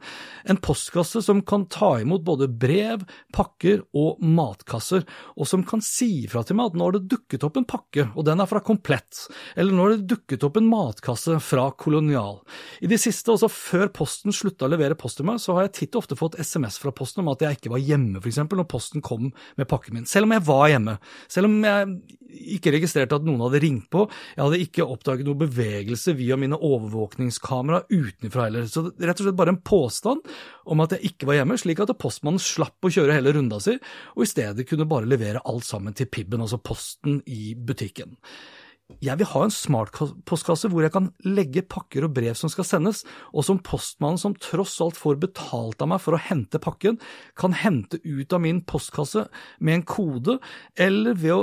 En 0.52 0.60
postkasse 0.60 1.22
som 1.24 1.40
kan 1.48 1.64
ta 1.72 1.94
imot 2.02 2.26
både 2.26 2.50
brev, 2.52 3.06
pakker 3.32 3.86
og 3.96 4.20
matkasser, 4.20 5.06
og 5.32 5.48
som 5.48 5.64
kan 5.64 5.80
si 5.84 6.26
ifra 6.26 6.42
til 6.44 6.58
meg 6.58 6.74
at 6.74 6.76
nå 6.76 6.90
har 6.90 6.98
det 6.98 7.08
dukket 7.14 7.46
opp 7.48 7.56
en 7.56 7.68
pakke, 7.68 8.10
og 8.12 8.28
den 8.28 8.44
er 8.44 8.50
fra 8.50 8.60
Komplett, 8.64 9.24
eller 9.56 9.72
nå 9.72 9.86
har 9.86 9.94
det 9.94 10.08
dukket 10.12 10.44
opp 10.44 10.60
en 10.60 10.68
matkasse 10.68 11.38
fra 11.44 11.70
Kolonial. 11.80 12.42
I 12.84 12.90
det 12.92 13.00
siste, 13.00 13.32
også 13.32 13.48
før 13.48 13.88
Posten 13.96 14.34
slutta 14.36 14.68
å 14.68 14.72
levere 14.72 14.98
post 14.98 15.22
til 15.22 15.28
meg, 15.28 15.40
så 15.40 15.56
har 15.56 15.70
jeg 15.70 15.76
titt 15.78 15.96
og 15.96 16.04
ofte 16.04 16.20
fått 16.20 16.36
SMS 16.36 16.76
fra 16.82 16.92
Posten 16.92 17.24
om 17.24 17.32
at 17.32 17.44
jeg 17.44 17.58
ikke 17.58 17.72
var 17.72 17.80
hjemme, 17.80 18.20
eksempel, 18.20 18.60
når 18.60 18.68
Posten 18.68 19.04
kom 19.04 19.30
med 19.32 19.70
pakken 19.70 19.96
min. 19.96 20.08
Selv 20.08 20.28
om 20.28 20.36
jeg 20.36 20.44
var 20.44 20.68
hjemme. 20.72 20.98
Selv 21.32 21.48
om 21.48 21.58
jeg 21.64 21.96
ikke 22.56 22.72
registrert 22.74 23.14
at 23.14 23.26
noen 23.26 23.42
hadde 23.46 23.60
ringt 23.64 23.86
på. 23.92 24.06
Jeg 24.34 24.42
hadde 24.42 24.62
ikke 24.64 24.86
oppdaget 24.86 25.28
noe 25.28 25.40
bevegelse 25.44 26.14
via 26.18 26.38
mine 26.40 26.58
overvåkningskamera 26.58 27.84
utenfra 27.92 28.48
heller. 28.48 28.66
Så 28.70 28.86
rett 28.90 29.20
og 29.20 29.28
slett 29.28 29.38
bare 29.38 29.54
en 29.54 29.62
påstand 29.64 30.24
om 30.70 30.84
at 30.84 30.96
jeg 30.96 31.12
ikke 31.12 31.30
var 31.30 31.40
hjemme, 31.40 31.58
slik 31.60 31.82
at 31.84 31.94
postmannen 32.00 32.42
slapp 32.42 32.84
å 32.84 32.92
kjøre 32.92 33.16
hele 33.16 33.34
runda 33.36 33.60
si, 33.62 33.76
og 34.16 34.26
i 34.26 34.30
stedet 34.30 34.66
kunne 34.68 34.88
bare 34.90 35.08
levere 35.08 35.42
alt 35.48 35.66
sammen 35.66 35.96
til 35.96 36.10
Pibben, 36.10 36.42
altså 36.44 36.60
posten 36.62 37.20
i 37.30 37.54
butikken. 37.54 38.16
Jeg 39.00 39.16
vil 39.16 39.28
ha 39.30 39.42
en 39.46 39.52
smartpostkasse 39.52 40.68
hvor 40.68 40.84
jeg 40.84 40.92
kan 40.92 41.06
legge 41.24 41.62
pakker 41.64 42.04
og 42.04 42.12
brev 42.18 42.36
som 42.36 42.50
skal 42.52 42.66
sendes, 42.68 43.02
og 43.32 43.46
som 43.46 43.60
postmannen 43.64 44.20
som 44.20 44.36
tross 44.36 44.76
alt 44.84 44.98
får 45.00 45.16
betalt 45.22 45.80
av 45.80 45.88
meg 45.94 46.02
for 46.04 46.16
å 46.16 46.20
hente 46.20 46.60
pakken, 46.60 46.98
kan 47.38 47.56
hente 47.56 48.00
ut 48.04 48.36
av 48.36 48.42
min 48.44 48.60
postkasse 48.68 49.24
med 49.58 49.78
en 49.78 49.86
kode, 49.88 50.36
eller 50.76 51.16
ved 51.16 51.32
å 51.32 51.42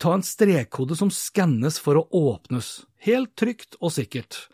ta 0.00 0.16
en 0.16 0.24
strekkode 0.24 0.96
som 0.96 1.12
skannes 1.12 1.76
for 1.82 2.00
å 2.00 2.06
åpnes. 2.16 2.78
Helt 3.04 3.36
trygt 3.36 3.76
og 3.80 3.92
sikkert. 3.92 4.46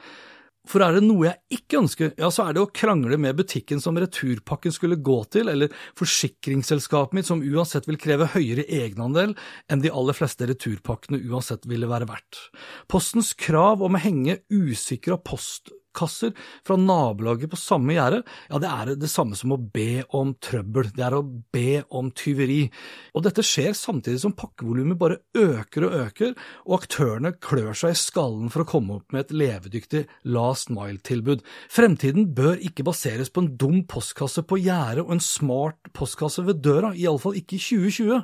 For 0.66 0.82
er 0.82 0.96
det 0.96 1.04
noe 1.06 1.28
jeg 1.28 1.60
ikke 1.60 1.80
ønsker, 1.82 2.12
ja, 2.18 2.30
så 2.34 2.46
er 2.46 2.56
det 2.56 2.64
å 2.64 2.70
krangle 2.74 3.18
med 3.20 3.38
butikken 3.38 3.80
som 3.82 3.98
returpakken 4.00 4.74
skulle 4.74 4.98
gå 4.98 5.18
til, 5.32 5.50
eller 5.52 5.72
forsikringsselskapet 5.98 7.16
mitt 7.16 7.30
som 7.30 7.44
uansett 7.44 7.88
vil 7.88 8.00
kreve 8.02 8.28
høyere 8.34 8.66
egenandel 8.66 9.36
enn 9.70 9.84
de 9.84 9.92
aller 9.94 10.16
fleste 10.16 10.48
returpakkene 10.50 11.22
uansett 11.30 11.66
ville 11.70 11.90
være 11.90 12.10
verdt. 12.10 12.42
Postens 12.90 13.32
krav 13.38 13.84
om 13.86 13.96
å 13.96 14.02
henge 14.02 14.40
usikra 14.52 15.18
post 15.22 15.72
postkasser 15.96 16.32
fra 16.66 16.76
nabolaget 16.76 17.50
på 17.50 17.58
samme 17.58 17.94
gjerde, 17.96 18.22
ja, 18.50 18.60
det 18.60 18.70
er 18.70 18.92
det 19.00 19.10
samme 19.10 19.36
som 19.36 19.54
å 19.54 19.58
be 19.58 20.04
om 20.16 20.34
trøbbel, 20.42 20.90
det 20.96 21.04
er 21.06 21.16
å 21.16 21.24
be 21.24 21.82
om 21.90 22.10
tyveri. 22.16 22.66
Og 23.14 23.24
dette 23.24 23.44
skjer 23.44 23.74
samtidig 23.76 24.20
som 24.22 24.36
pakkevolumet 24.36 24.98
bare 24.98 25.20
øker 25.36 25.88
og 25.88 25.96
øker, 26.02 26.34
og 26.66 26.78
aktørene 26.80 27.34
klør 27.40 27.72
seg 27.76 27.94
i 27.94 28.00
skallen 28.00 28.52
for 28.52 28.64
å 28.64 28.68
komme 28.68 28.98
opp 28.98 29.14
med 29.14 29.26
et 29.26 29.34
levedyktig 29.36 30.04
last 30.36 30.70
mile-tilbud. 30.74 31.44
Fremtiden 31.72 32.30
bør 32.36 32.60
ikke 32.60 32.86
baseres 32.86 33.32
på 33.32 33.44
en 33.44 33.54
dum 33.56 33.82
postkasse 33.88 34.44
på 34.46 34.60
gjerdet 34.60 35.06
og 35.06 35.16
en 35.16 35.24
smart 35.24 35.92
postkasse 35.96 36.44
ved 36.46 36.62
døra, 36.64 36.94
iallfall 36.96 37.38
ikke 37.38 37.58
i 37.58 37.64
2020. 37.64 38.22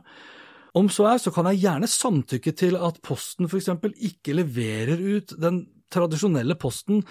Om 0.72 0.86
så 0.88 1.04
er, 1.10 1.18
så 1.20 1.28
kan 1.34 1.50
jeg 1.50 1.66
gjerne 1.66 1.88
samtykke 1.90 2.52
til 2.56 2.78
at 2.80 3.02
Posten 3.04 3.44
for 3.44 3.60
eksempel 3.60 3.92
ikke 4.00 4.32
leverer 4.38 4.96
ut 4.96 5.34
den 5.36 5.66
tradisjonelle 5.92 6.56
posten 6.56 7.02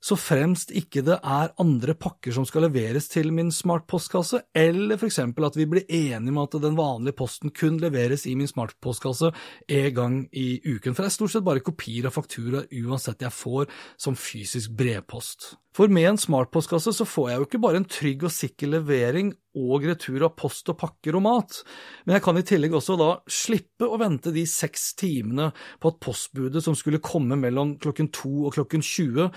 så 0.00 0.16
fremst 0.16 0.72
ikke 0.76 1.02
det 1.04 1.18
er 1.18 1.52
andre 1.60 1.94
pakker 1.98 2.32
som 2.32 2.46
skal 2.48 2.64
leveres 2.66 3.10
til 3.12 3.30
min 3.36 3.52
smartpostkasse, 3.52 4.42
eller 4.56 4.96
for 4.96 5.10
eksempel 5.10 5.44
at 5.46 5.58
vi 5.60 5.68
blir 5.68 5.84
enige 5.86 6.32
om 6.32 6.40
at 6.40 6.56
den 6.62 6.78
vanlige 6.78 7.18
posten 7.20 7.52
kun 7.52 7.76
leveres 7.82 8.24
i 8.26 8.34
min 8.38 8.48
smartpostkasse 8.48 9.32
en 9.68 9.90
gang 9.96 10.20
i 10.32 10.60
uken, 10.64 10.94
for 10.94 11.04
det 11.04 11.10
er 11.10 11.16
stort 11.18 11.34
sett 11.34 11.46
bare 11.46 11.64
kopier 11.64 12.08
av 12.08 12.16
faktura 12.16 12.64
uansett 12.80 13.26
jeg 13.26 13.36
får 13.36 13.68
som 14.00 14.16
fysisk 14.16 14.72
brevpost. 14.78 15.54
For 15.76 15.92
med 15.92 16.08
en 16.08 16.18
smartpostkasse 16.18 16.90
så 16.96 17.04
får 17.06 17.28
jeg 17.30 17.38
jo 17.38 17.46
ikke 17.46 17.62
bare 17.62 17.78
en 17.78 17.86
trygg 17.86 18.24
og 18.26 18.34
sikker 18.34 18.72
levering 18.72 19.30
og 19.60 19.84
retur 19.86 20.24
av 20.26 20.32
post 20.38 20.66
og 20.72 20.78
pakker 20.80 21.14
og 21.18 21.22
mat, 21.28 21.60
men 22.06 22.16
jeg 22.16 22.24
kan 22.24 22.40
i 22.40 22.46
tillegg 22.46 22.74
også 22.78 22.96
da 22.98 23.10
slippe 23.30 23.86
å 23.86 23.98
vente 24.00 24.32
de 24.34 24.46
seks 24.48 24.94
timene 24.98 25.50
på 25.82 25.92
at 25.92 26.00
postbudet 26.02 26.62
som 26.64 26.76
skulle 26.78 27.02
komme 27.04 27.38
mellom 27.38 27.76
klokken 27.82 28.10
to 28.14 28.48
og 28.48 28.56
klokken 28.56 28.82
20, 28.82 29.30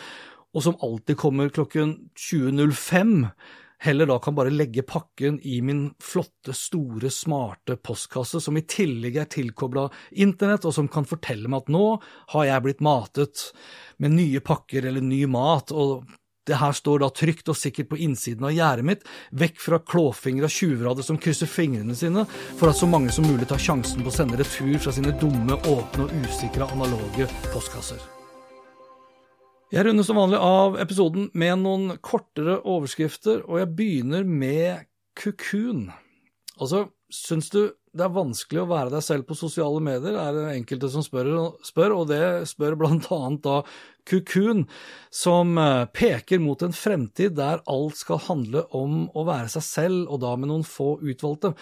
og 0.54 0.64
som 0.66 0.80
alltid 0.86 1.18
kommer 1.20 1.50
klokken 1.54 1.96
20.05, 2.20 3.28
heller 3.84 4.08
da 4.08 4.20
kan 4.24 4.36
bare 4.36 4.54
legge 4.54 4.86
pakken 4.88 5.40
i 5.44 5.60
min 5.66 5.86
flotte, 6.02 6.54
store, 6.56 7.10
smarte 7.12 7.76
postkasse, 7.76 8.40
som 8.42 8.58
i 8.58 8.66
tillegg 8.70 9.18
er 9.20 9.32
tilkobla 9.32 9.90
internett, 10.24 10.66
og 10.66 10.76
som 10.78 10.88
kan 10.92 11.08
fortelle 11.10 11.52
meg 11.52 11.66
at 11.66 11.74
nå 11.74 11.88
har 12.36 12.50
jeg 12.50 12.66
blitt 12.68 12.84
matet 12.86 13.48
med 14.04 14.16
nye 14.16 14.44
pakker 14.46 14.88
eller 14.88 15.04
ny 15.04 15.26
mat, 15.28 15.74
og 15.74 16.06
det 16.48 16.60
her 16.60 16.74
står 16.76 17.04
da 17.04 17.12
trygt 17.16 17.50
og 17.52 17.56
sikkert 17.56 17.90
på 17.92 18.00
innsiden 18.04 18.48
av 18.48 18.56
gjerdet 18.56 18.88
mitt, 18.88 19.06
vekk 19.32 19.62
fra 19.64 19.80
klåfingra 19.80 20.50
tjuvrader 20.52 21.06
som 21.06 21.20
krysser 21.20 21.48
fingrene 21.48 21.96
sine, 21.96 22.26
for 22.60 22.72
at 22.72 22.80
så 22.80 22.90
mange 22.90 23.14
som 23.16 23.28
mulig 23.28 23.48
tar 23.52 23.64
sjansen 23.64 24.04
på 24.04 24.12
å 24.12 24.18
sende 24.18 24.40
retur 24.40 24.76
fra 24.78 24.96
sine 24.96 25.16
dumme, 25.20 25.60
åpne 25.60 26.08
og 26.08 26.28
usikra 26.28 26.68
analoge 26.76 27.32
postkasser. 27.54 28.23
Jeg 29.74 29.88
runder 29.88 30.06
som 30.06 30.20
vanlig 30.20 30.38
av 30.38 30.76
episoden 30.78 31.32
med 31.34 31.64
noen 31.64 31.96
kortere 32.06 32.60
overskrifter, 32.62 33.40
og 33.50 33.58
jeg 33.58 33.72
begynner 33.74 34.28
med 34.28 34.84
kukun. 35.18 35.88
Altså, 36.62 36.92
syns 37.10 37.50
du 37.50 37.72
det 37.94 38.06
er 38.06 38.14
vanskelig 38.14 38.62
å 38.62 38.68
være 38.70 38.90
deg 38.94 39.04
selv 39.06 39.26
på 39.30 39.38
sosiale 39.38 39.82
medier, 39.82 40.16
er 40.18 40.34
det 40.34 40.44
enkelte 40.60 40.92
som 40.94 41.02
spør, 41.06 41.28
spør 41.66 41.94
og 41.94 42.08
det 42.10 42.22
spør 42.50 42.78
blant 42.78 43.10
annet 43.14 43.44
da 43.46 43.58
Kukun, 44.10 44.66
som 45.14 45.54
eh, 45.62 45.86
peker 45.96 46.42
mot 46.44 46.60
en 46.66 46.74
fremtid 46.76 47.38
der 47.38 47.62
alt 47.72 47.96
skal 47.96 48.20
handle 48.26 48.66
om 48.76 49.06
å 49.16 49.24
være 49.30 49.48
seg 49.54 49.64
selv, 49.64 50.00
og 50.12 50.20
da 50.26 50.34
med 50.36 50.52
noen 50.52 50.66
få 50.68 50.98
utvalgte. 51.00 51.54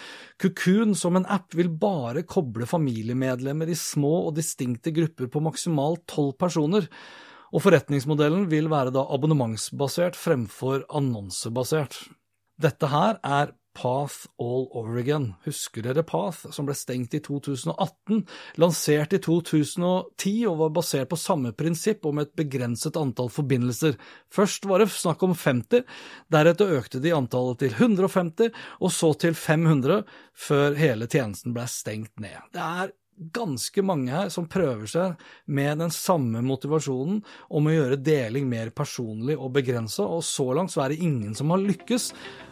Kukun 0.41 0.95
som 0.97 1.19
en 1.19 1.27
app 1.29 1.53
vil 1.55 1.69
bare 1.69 2.25
koble 2.27 2.65
familiemedlemmer 2.67 3.69
i 3.69 3.77
små 3.77 4.15
og 4.29 4.39
distinkte 4.39 4.95
grupper 4.95 5.29
på 5.31 5.43
maksimalt 5.47 6.07
tolv 6.09 6.33
personer. 6.41 6.89
Og 7.51 7.65
forretningsmodellen 7.65 8.47
vil 8.51 8.69
være 8.71 8.93
da 8.95 9.03
abonnementsbasert 9.11 10.19
fremfor 10.19 10.85
annonsebasert. 10.87 11.97
Dette 12.61 12.87
her 12.91 13.17
er 13.25 13.51
Path 13.73 14.27
All 14.39 14.67
Over 14.75 14.97
Again. 14.99 15.33
Husker 15.45 15.85
dere 15.85 16.03
Path, 16.03 16.49
som 16.51 16.67
ble 16.67 16.75
stengt 16.75 17.15
i 17.15 17.21
2018, 17.23 18.23
lansert 18.59 19.15
i 19.15 19.19
2010 19.23 20.33
og 20.51 20.57
var 20.59 20.73
basert 20.75 21.11
på 21.11 21.19
samme 21.19 21.53
prinsipp 21.55 22.05
om 22.07 22.19
et 22.21 22.33
begrenset 22.37 22.99
antall 22.99 23.31
forbindelser. 23.31 23.95
Først 24.31 24.67
var 24.67 24.83
det 24.83 24.91
snakk 24.93 25.23
om 25.23 25.35
50, 25.37 25.85
deretter 26.31 26.75
økte 26.79 27.03
de 27.03 27.15
antallet 27.15 27.63
til 27.63 27.77
150, 27.77 28.51
og 28.79 28.95
så 28.95 29.13
til 29.23 29.37
500, 29.37 30.03
før 30.35 30.75
hele 30.79 31.07
tjenesten 31.11 31.55
ble 31.55 31.67
stengt 31.71 32.19
ned. 32.19 32.39
Det 32.51 32.65
er 32.83 32.91
ganske 33.33 33.83
mange 33.85 34.11
her 34.13 34.29
som 34.33 34.49
prøver 34.49 34.89
seg 34.89 35.25
med 35.45 35.81
den 35.83 35.93
samme 35.93 36.41
motivasjonen 36.45 37.21
om 37.49 37.67
å 37.67 37.75
gjøre 37.75 38.01
deling 38.01 38.47
mer 38.49 38.73
personlig 38.75 39.37
og 39.37 39.53
begrensa, 39.57 40.05
og 40.05 40.23
så 40.25 40.51
langt 40.57 40.73
så 40.73 40.85
er 40.85 40.93
det 40.93 41.03
ingen 41.05 41.35
som 41.37 41.53
har 41.53 41.61
lykkes. 41.61 42.11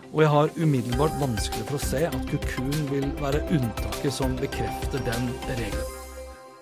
Og 0.10 0.24
jeg 0.24 0.34
har 0.34 0.56
umiddelbart 0.58 1.20
vanskelig 1.22 1.68
for 1.70 1.78
å 1.78 1.86
se 1.86 2.04
at 2.10 2.20
Kukun 2.32 2.74
vil 2.90 3.08
være 3.22 3.46
unntaket 3.54 4.14
som 4.14 4.34
bekrefter 4.40 5.04
den 5.06 5.34
regelen. 5.52 5.96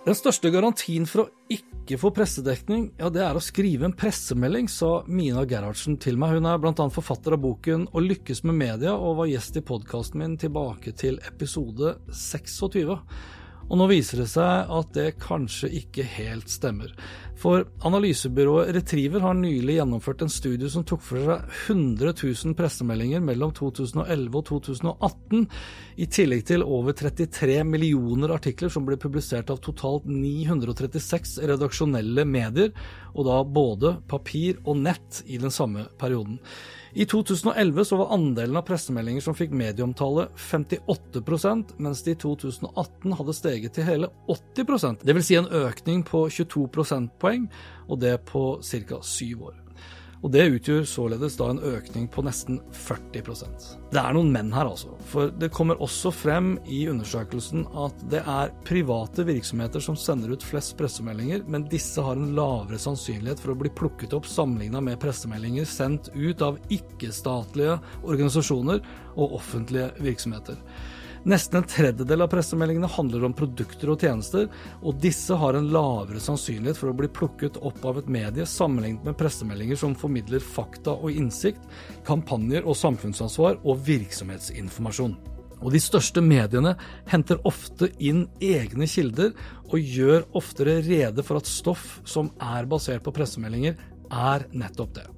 Den 0.08 0.16
største 0.16 0.48
garantien 0.54 1.04
for 1.04 1.26
å 1.26 1.52
ikke 1.52 1.98
få 2.00 2.14
pressedekning, 2.16 2.86
ja, 3.00 3.10
det 3.12 3.26
er 3.26 3.36
å 3.36 3.44
skrive 3.44 3.90
en 3.90 3.96
pressemelding, 3.96 4.70
sa 4.72 5.02
Mina 5.12 5.44
Gerhardsen 5.48 5.98
til 6.00 6.16
meg. 6.20 6.38
Hun 6.38 6.48
er 6.48 6.62
bl.a. 6.64 6.86
forfatter 6.96 7.36
av 7.36 7.42
boken 7.44 7.90
Å 7.92 8.04
lykkes 8.06 8.46
med 8.48 8.56
media, 8.56 8.94
og 8.96 9.18
var 9.20 9.28
gjest 9.28 9.60
i 9.60 9.66
podkasten 9.68 10.24
min 10.24 10.38
tilbake 10.40 10.96
til 10.96 11.20
episode 11.28 11.98
26. 12.08 12.96
Og 13.68 13.80
nå 13.80 13.88
viser 13.92 14.22
det 14.22 14.30
seg 14.32 14.70
at 14.72 14.92
det 14.96 15.18
kanskje 15.20 15.70
ikke 15.82 16.06
helt 16.08 16.52
stemmer. 16.52 16.94
For 17.38 17.68
analysebyrået 17.86 18.72
Retriever 18.74 19.22
har 19.22 19.36
nylig 19.38 19.76
gjennomført 19.78 20.24
en 20.26 20.32
studie 20.32 20.70
som 20.74 20.86
tok 20.88 21.04
for 21.06 21.22
seg 21.22 21.52
100 21.68 22.16
000 22.16 22.56
pressemeldinger 22.58 23.22
mellom 23.22 23.52
2011 23.58 24.40
og 24.40 24.46
2018, 24.48 25.44
i 26.02 26.08
tillegg 26.10 26.48
til 26.50 26.66
over 26.66 26.98
33 26.98 27.60
millioner 27.68 28.34
artikler 28.34 28.74
som 28.74 28.88
ble 28.88 28.98
publisert 29.02 29.52
av 29.54 29.62
totalt 29.62 30.08
936 30.10 31.38
redaksjonelle 31.52 32.26
medier, 32.26 32.74
og 33.14 33.30
da 33.30 33.38
både 33.44 33.98
papir 34.10 34.58
og 34.64 34.82
nett 34.88 35.22
i 35.28 35.38
den 35.42 35.54
samme 35.54 35.86
perioden. 36.02 36.40
I 36.98 37.06
2011 37.06 37.86
så 37.86 37.98
var 37.98 38.14
andelen 38.14 38.58
av 38.58 38.64
pressemeldinger 38.66 39.22
som 39.22 39.36
fikk 39.38 39.52
medieomtale 39.54 40.24
58% 40.34 41.76
mens 41.78 42.02
det 42.02 42.16
i 42.16 42.18
2018 42.24 43.14
hadde 43.20 43.36
steget 43.38 43.76
til 43.78 43.86
hele 43.86 44.10
80% 44.34 45.06
Det 45.06 45.14
vil 45.14 45.28
si 45.28 45.38
en 45.38 45.46
økning 45.46 46.02
på 46.08 46.24
22 46.26 46.66
prosentpoeng, 46.74 47.46
og 47.86 48.02
det 48.02 48.16
på 48.26 48.48
ca. 48.66 48.98
syv 49.06 49.46
år. 49.52 49.67
Og 50.26 50.32
Det 50.34 50.46
utgjør 50.50 50.86
således 50.90 51.38
da 51.38 51.50
en 51.52 51.62
økning 51.62 52.08
på 52.10 52.24
nesten 52.26 52.58
40% 52.74 53.68
Det 53.94 54.02
er 54.02 54.16
noen 54.16 54.32
menn 54.34 54.50
her, 54.54 54.66
altså. 54.66 54.96
For 55.12 55.30
det 55.30 55.52
kommer 55.54 55.80
også 55.84 56.12
frem 56.16 56.56
i 56.66 56.84
undersøkelsen 56.90 57.68
at 57.78 58.02
det 58.12 58.24
er 58.26 58.54
private 58.68 59.28
virksomheter 59.28 59.84
som 59.84 59.98
sender 60.00 60.34
ut 60.34 60.44
flest 60.44 60.76
pressemeldinger, 60.80 61.46
men 61.48 61.68
disse 61.72 62.02
har 62.04 62.18
en 62.18 62.34
lavere 62.38 62.82
sannsynlighet 62.82 63.42
for 63.44 63.54
å 63.54 63.60
bli 63.62 63.72
plukket 63.78 64.16
opp 64.18 64.28
sammenligna 64.30 64.82
med 64.84 65.00
pressemeldinger 65.02 65.70
sendt 65.70 66.12
ut 66.16 66.44
av 66.46 66.60
ikke-statlige 66.74 67.78
organisasjoner 68.04 68.82
og 69.16 69.38
offentlige 69.40 69.92
virksomheter. 70.02 70.58
Nesten 71.28 71.58
en 71.58 71.66
tredjedel 71.68 72.22
av 72.24 72.30
pressemeldingene 72.32 72.88
handler 72.88 73.26
om 73.28 73.34
produkter 73.36 73.90
og 73.92 74.00
tjenester, 74.00 74.46
og 74.80 75.02
disse 75.04 75.36
har 75.36 75.58
en 75.58 75.66
lavere 75.74 76.22
sannsynlighet 76.24 76.80
for 76.80 76.94
å 76.94 76.96
bli 76.96 77.10
plukket 77.12 77.58
opp 77.68 77.84
av 77.90 78.00
et 78.00 78.08
medie 78.08 78.46
sammenlignet 78.48 79.04
med 79.04 79.18
pressemeldinger 79.20 79.76
som 79.82 79.96
formidler 80.00 80.40
fakta 80.40 80.94
og 80.96 81.12
innsikt, 81.12 81.66
kampanjer 82.08 82.64
og 82.64 82.80
samfunnsansvar 82.80 83.60
og 83.66 83.84
virksomhetsinformasjon. 83.90 85.18
Og 85.58 85.76
de 85.76 85.84
største 85.84 86.24
mediene 86.24 86.78
henter 87.12 87.44
ofte 87.50 87.92
inn 88.00 88.24
egne 88.40 88.88
kilder, 88.88 89.36
og 89.68 89.84
gjør 89.84 90.30
oftere 90.40 90.80
rede 90.88 91.28
for 91.28 91.42
at 91.42 91.52
stoff 91.52 91.98
som 92.08 92.32
er 92.40 92.72
basert 92.72 93.04
på 93.04 93.12
pressemeldinger, 93.20 93.76
er 94.08 94.48
nettopp 94.56 94.96
det. 95.02 95.10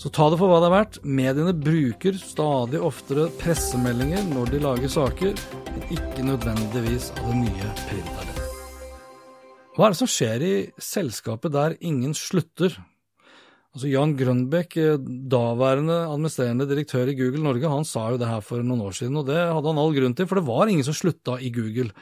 Så 0.00 0.08
ta 0.08 0.30
det 0.32 0.38
for 0.40 0.48
hva 0.48 0.62
det 0.62 0.68
er 0.70 0.72
verdt. 0.72 0.98
Mediene 1.04 1.52
bruker 1.52 2.16
stadig 2.16 2.78
oftere 2.80 3.26
pressemeldinger 3.36 4.22
når 4.30 4.54
de 4.54 4.60
lager 4.64 4.92
saker, 4.94 5.34
men 5.66 5.82
ikke 5.92 6.24
nødvendigvis 6.24 7.10
av 7.18 7.26
det 7.28 7.40
nye 7.42 7.72
printernet. 7.82 8.38
Hva 9.76 9.86
er 9.86 9.92
det 9.92 9.98
som 10.00 10.08
skjer 10.08 10.44
i 10.46 10.54
selskapet 10.80 11.52
der 11.52 11.76
ingen 11.84 12.16
slutter? 12.16 12.78
Altså 13.76 13.90
Jan 13.92 14.16
Grønbekk, 14.16 14.78
daværende 15.30 16.00
administrerende 16.08 16.66
direktør 16.66 17.12
i 17.12 17.18
Google 17.20 17.44
Norge, 17.44 17.68
han 17.70 17.84
sa 17.86 18.08
jo 18.10 18.18
det 18.18 18.30
her 18.32 18.40
for 18.42 18.64
noen 18.64 18.82
år 18.88 18.96
siden, 18.96 19.20
og 19.20 19.28
det 19.28 19.36
hadde 19.36 19.68
han 19.68 19.82
all 19.84 19.92
grunn 19.94 20.16
til, 20.16 20.26
for 20.26 20.40
det 20.40 20.48
var 20.48 20.72
ingen 20.72 20.88
som 20.88 20.96
slutta 20.96 21.36
i 21.44 21.52
Google. 21.54 21.92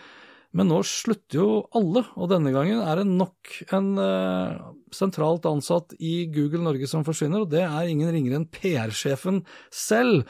Men 0.56 0.70
nå 0.70 0.78
slutter 0.86 1.36
jo 1.42 1.48
alle, 1.76 2.02
og 2.16 2.30
denne 2.32 2.50
gangen 2.54 2.80
er 2.80 3.02
det 3.02 3.10
nok 3.10 3.50
en 3.76 3.90
uh, 4.00 4.70
sentralt 4.94 5.44
ansatt 5.48 5.92
i 6.00 6.22
Google 6.32 6.62
Norge 6.64 6.88
som 6.88 7.04
forsvinner, 7.04 7.44
og 7.44 7.52
det 7.52 7.66
er 7.66 7.90
ingen 7.90 8.08
ringere 8.14 8.40
enn 8.40 8.48
PR-sjefen 8.48 9.42
selv. 9.74 10.24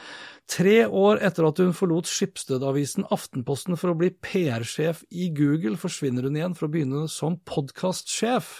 Tre 0.49 0.81
år 0.85 1.21
etter 1.23 1.47
at 1.47 1.61
hun 1.63 1.71
forlot 1.77 2.09
Skipsted-avisen 2.09 3.07
Aftenposten 3.15 3.79
for 3.79 3.93
å 3.93 3.97
bli 3.99 4.11
PR-sjef 4.11 5.05
i 5.09 5.29
Google, 5.35 5.79
forsvinner 5.79 6.27
hun 6.27 6.39
igjen 6.39 6.57
for 6.57 6.67
å 6.67 6.73
begynne 6.73 7.05
som 7.11 7.39
podkastsjef, 7.47 8.57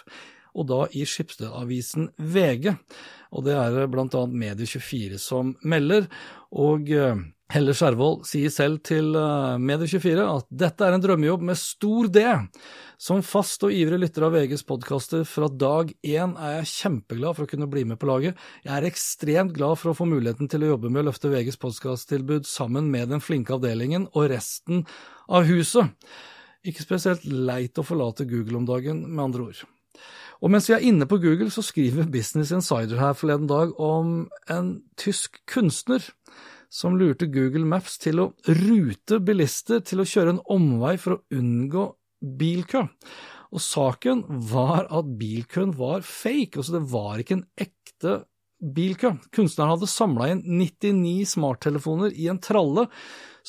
og 0.56 0.69
da 0.72 0.86
i 0.95 1.04
Skipsted-avisen 1.08 2.08
VG. 2.24 2.72
Og 3.36 3.43
det 3.45 3.60
er 3.60 3.91
blant 3.91 4.15
annet 4.15 4.39
Medie24 4.45 5.19
som 5.19 5.52
melder, 5.67 6.08
og 6.56 6.88
uh, 6.95 7.19
Helle 7.49 7.73
Skjervold 7.73 8.27
sier 8.29 8.51
selv 8.53 8.77
til 8.85 9.15
eh, 9.17 9.55
Medie24 9.57 10.21
at 10.21 10.45
dette 10.53 10.85
er 10.85 10.93
en 10.93 11.01
drømmejobb 11.01 11.47
med 11.49 11.57
stor 11.57 12.05
D. 12.13 12.21
Som 13.01 13.23
fast 13.25 13.63
og 13.65 13.73
ivrig 13.73 13.97
lytter 14.03 14.27
av 14.27 14.35
VGs 14.35 14.62
podkaster 14.69 15.23
fra 15.25 15.47
dag 15.49 15.89
én 16.05 16.35
er 16.38 16.59
jeg 16.59 16.69
kjempeglad 16.75 17.33
for 17.33 17.47
å 17.47 17.49
kunne 17.49 17.69
bli 17.71 17.88
med 17.89 17.97
på 17.97 18.05
laget. 18.05 18.38
Jeg 18.62 18.73
er 18.75 18.85
ekstremt 18.85 19.55
glad 19.55 19.81
for 19.81 19.89
å 19.89 19.97
få 19.97 20.05
muligheten 20.12 20.51
til 20.51 20.67
å 20.67 20.75
jobbe 20.75 20.91
med 20.93 21.01
å 21.01 21.07
løfte 21.07 21.31
VGs 21.33 21.57
podkasttilbud 21.63 22.45
sammen 22.45 22.91
med 22.93 23.09
den 23.15 23.25
flinke 23.25 23.57
avdelingen 23.57 24.05
og 24.12 24.29
resten 24.29 24.85
av 25.25 25.49
huset. 25.49 25.89
Ikke 26.62 26.85
spesielt 26.85 27.25
leit 27.25 27.81
å 27.81 27.88
forlate 27.88 28.29
Google 28.29 28.62
om 28.62 28.69
dagen, 28.69 29.01
med 29.09 29.25
andre 29.25 29.49
ord. 29.49 29.65
Og 30.45 30.53
mens 30.53 30.69
vi 30.69 30.77
er 30.77 30.85
inne 30.85 31.09
på 31.09 31.17
Google, 31.17 31.49
så 31.49 31.65
skriver 31.65 32.13
Business 32.13 32.53
Insider 32.53 33.01
her 33.01 33.17
forleden 33.17 33.49
dag 33.49 33.73
om 33.81 34.27
en 34.53 34.73
tysk 35.01 35.41
kunstner 35.49 36.05
som 36.69 36.97
lurte 36.99 37.27
Google 37.34 37.65
Maps 37.67 37.97
til 38.01 38.21
å 38.21 38.29
rute 38.45 39.19
bilister 39.25 39.82
til 39.86 40.03
å 40.03 40.08
kjøre 40.08 40.36
en 40.36 40.43
omvei 40.53 40.95
for 41.01 41.17
å 41.17 41.21
unngå 41.36 41.86
bilkø. 42.39 42.86
Og 43.49 43.63
saken 43.63 44.23
var 44.51 44.86
at 44.93 45.10
bilkøen 45.19 45.73
var 45.77 46.05
fake, 46.05 46.60
altså 46.60 46.77
det 46.77 46.86
var 46.91 47.21
ikke 47.21 47.39
en 47.39 47.47
ekte 47.58 48.19
bilkø. 48.60 49.15
Kunstneren 49.34 49.73
hadde 49.73 49.89
samla 49.89 50.29
inn 50.34 50.43
99 50.60 51.34
smarttelefoner 51.34 52.13
i 52.13 52.29
en 52.29 52.41
tralle 52.43 52.86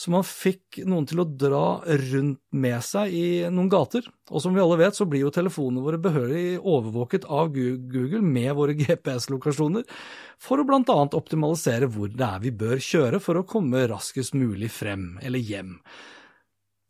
som 0.00 0.14
han 0.16 0.24
fikk 0.24 0.78
noen 0.88 1.04
til 1.08 1.20
å 1.20 1.26
dra 1.28 1.64
rundt 1.84 2.40
med 2.56 2.78
seg 2.84 3.12
i 3.12 3.24
noen 3.52 3.68
gater. 3.72 4.06
Og 4.30 4.40
som 4.40 4.54
vi 4.56 4.62
alle 4.62 4.78
vet, 4.80 4.96
så 4.96 5.04
blir 5.08 5.26
jo 5.26 5.32
telefonene 5.34 5.84
våre 5.84 6.00
behørig 6.00 6.56
overvåket 6.56 7.26
av 7.28 7.50
Google 7.52 8.22
med 8.24 8.54
våre 8.56 8.76
GPS-lokasjoner, 8.80 9.84
for 10.40 10.62
å 10.62 10.64
blant 10.68 10.88
annet 10.92 11.18
optimalisere 11.18 11.90
hvor 11.92 12.08
det 12.12 12.24
er 12.24 12.40
vi 12.46 12.54
bør 12.62 12.80
kjøre 12.80 13.20
for 13.20 13.40
å 13.40 13.44
komme 13.48 13.84
raskest 13.90 14.38
mulig 14.38 14.72
frem 14.72 15.12
eller 15.20 15.44
hjem. 15.44 15.76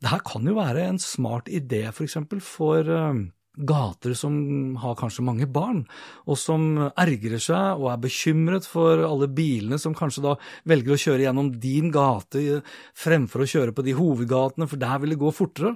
Dette 0.01 0.23
kan 0.31 0.47
jo 0.47 0.55
være 0.57 0.87
en 0.93 1.03
smart 1.03 1.51
idé, 1.51 1.89
for 1.91 2.07
eksempel, 2.07 2.39
for 2.45 2.87
eh, 2.95 3.25
gater 3.59 4.15
som 4.15 4.77
har 4.81 4.97
kanskje 4.99 5.25
mange 5.27 5.49
barn, 5.51 5.83
og 6.31 6.39
som 6.39 6.69
ergrer 6.95 7.41
seg 7.43 7.81
og 7.81 7.91
er 7.93 8.03
bekymret 8.05 8.69
for 8.69 9.03
alle 9.07 9.27
bilene 9.27 9.79
som 9.81 9.97
kanskje 9.97 10.25
da 10.29 10.37
velger 10.71 10.95
å 10.95 11.01
kjøre 11.05 11.27
gjennom 11.27 11.51
din 11.61 11.91
gate 11.95 12.61
fremfor 12.99 13.45
å 13.45 13.51
kjøre 13.51 13.75
på 13.75 13.85
de 13.87 13.97
hovedgatene, 13.99 14.69
for 14.71 14.81
der 14.81 15.03
vil 15.03 15.15
det 15.15 15.21
gå 15.21 15.33
fortere. 15.35 15.75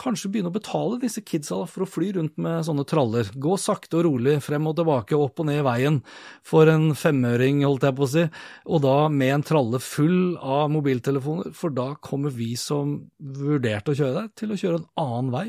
Kanskje 0.00 0.30
begynne 0.32 0.48
å 0.48 0.54
betale 0.54 1.00
disse 1.02 1.20
kidsa 1.26 1.58
for 1.68 1.84
å 1.84 1.88
fly 1.90 2.12
rundt 2.16 2.38
med 2.40 2.62
sånne 2.64 2.86
traller. 2.88 3.28
Gå 3.34 3.56
sakte 3.60 3.98
og 3.98 4.06
rolig 4.06 4.38
frem 4.44 4.70
og 4.70 4.78
tilbake, 4.78 5.18
opp 5.18 5.42
og 5.42 5.50
ned 5.50 5.60
i 5.60 5.66
veien 5.66 5.98
for 6.46 6.70
en 6.72 6.94
femøring, 6.96 7.64
holdt 7.66 7.84
jeg 7.88 7.98
på 7.98 8.06
å 8.06 8.12
si, 8.14 8.24
og 8.70 8.84
da 8.86 8.96
med 9.12 9.34
en 9.34 9.46
tralle 9.50 9.82
full 9.82 10.38
av 10.38 10.70
mobiltelefoner, 10.72 11.52
for 11.58 11.74
da 11.74 11.90
kommer 12.00 12.32
vi 12.32 12.54
som 12.56 12.96
vurderte 13.18 13.92
å 13.92 13.98
kjøre 13.98 14.16
der, 14.22 14.34
til 14.38 14.54
å 14.54 14.60
kjøre 14.62 14.80
en 14.80 14.90
annen 15.04 15.32
vei 15.34 15.46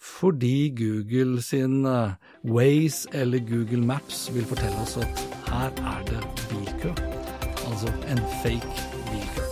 fordi 0.00 0.70
Google 0.76 1.42
sin 1.44 1.84
uh, 1.86 2.16
Waze 2.44 3.08
eller 3.12 3.38
Google 3.44 3.84
Maps 3.86 4.30
vil 4.34 4.46
fortelle 4.48 4.80
oss 4.80 4.96
at 4.96 5.24
her 5.50 5.74
er 5.92 6.04
det 6.08 6.22
bilkø. 6.48 6.94
Altså 7.68 7.92
en 8.08 8.22
fake 8.42 8.86
bilkø. 9.10 9.44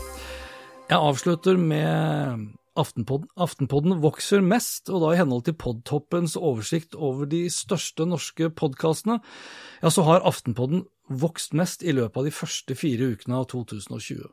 Jeg 0.89 0.99
avslutter 0.99 1.57
med 1.61 2.49
Aftenpodden. 2.79 3.29
Aftenpodden 3.37 3.99
vokser 4.03 4.41
mest, 4.41 4.89
og 4.89 5.03
da 5.03 5.13
i 5.13 5.19
henhold 5.19 5.45
til 5.49 5.57
Podtoppens 5.59 6.37
oversikt 6.37 6.95
over 6.95 7.27
de 7.29 7.45
største 7.51 8.07
norske 8.07 8.51
podkastene, 8.55 9.19
ja, 9.83 9.91
så 9.91 10.05
har 10.07 10.25
Aftenpodden 10.29 10.87
vokst 11.09 11.57
mest 11.59 11.83
i 11.83 11.93
løpet 11.97 12.21
av 12.23 12.29
de 12.29 12.35
første 12.35 12.77
fire 12.79 13.13
ukene 13.13 13.41
av 13.41 13.49
2020. 13.51 14.29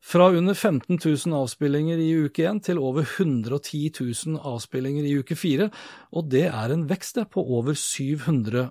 Fra 0.00 0.28
under 0.30 0.54
15 0.54 0.98
000 1.04 1.34
avspillinger 1.34 1.98
i 1.98 2.12
uke 2.24 2.44
1 2.46 2.62
til 2.68 2.78
over 2.78 3.02
110 3.02 3.90
000 3.98 4.38
avspillinger 4.46 5.04
i 5.04 5.16
uke 5.18 5.36
4, 5.36 5.68
og 6.14 6.30
det 6.30 6.46
er 6.48 6.74
en 6.74 6.86
vekst 6.88 7.18
på 7.32 7.42
over 7.42 7.74
700 7.74 8.70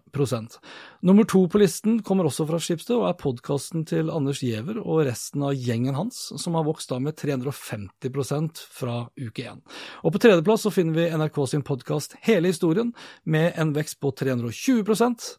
Nummer 1.07 1.23
to 1.23 1.45
på 1.47 1.59
listen 1.61 2.01
kommer 2.03 2.27
også 2.27 2.43
fra 2.49 2.57
Skipsted, 2.59 2.97
og 2.97 3.05
er 3.07 3.13
podkasten 3.15 3.85
til 3.87 4.09
Anders 4.11 4.41
Giæver 4.43 4.81
og 4.81 5.05
resten 5.07 5.45
av 5.47 5.53
gjengen 5.55 5.95
hans, 5.95 6.17
som 6.35 6.57
har 6.57 6.65
vokst 6.67 6.91
da 6.91 6.97
med 6.99 7.15
350% 7.15 8.59
fra 8.75 8.97
uke 9.15 9.45
1. 9.53 9.61
Og 10.03 10.11
på 10.11 10.21
tredjeplass 10.25 10.65
så 10.67 10.73
finner 10.75 10.97
vi 10.97 11.07
NRK 11.15 11.39
sin 11.47 11.63
podkast 11.63 12.17
Hele 12.27 12.51
historien, 12.51 12.91
med 13.23 13.55
en 13.55 13.71
vekst 13.77 14.01
på 14.03 14.11
320% 14.19 15.29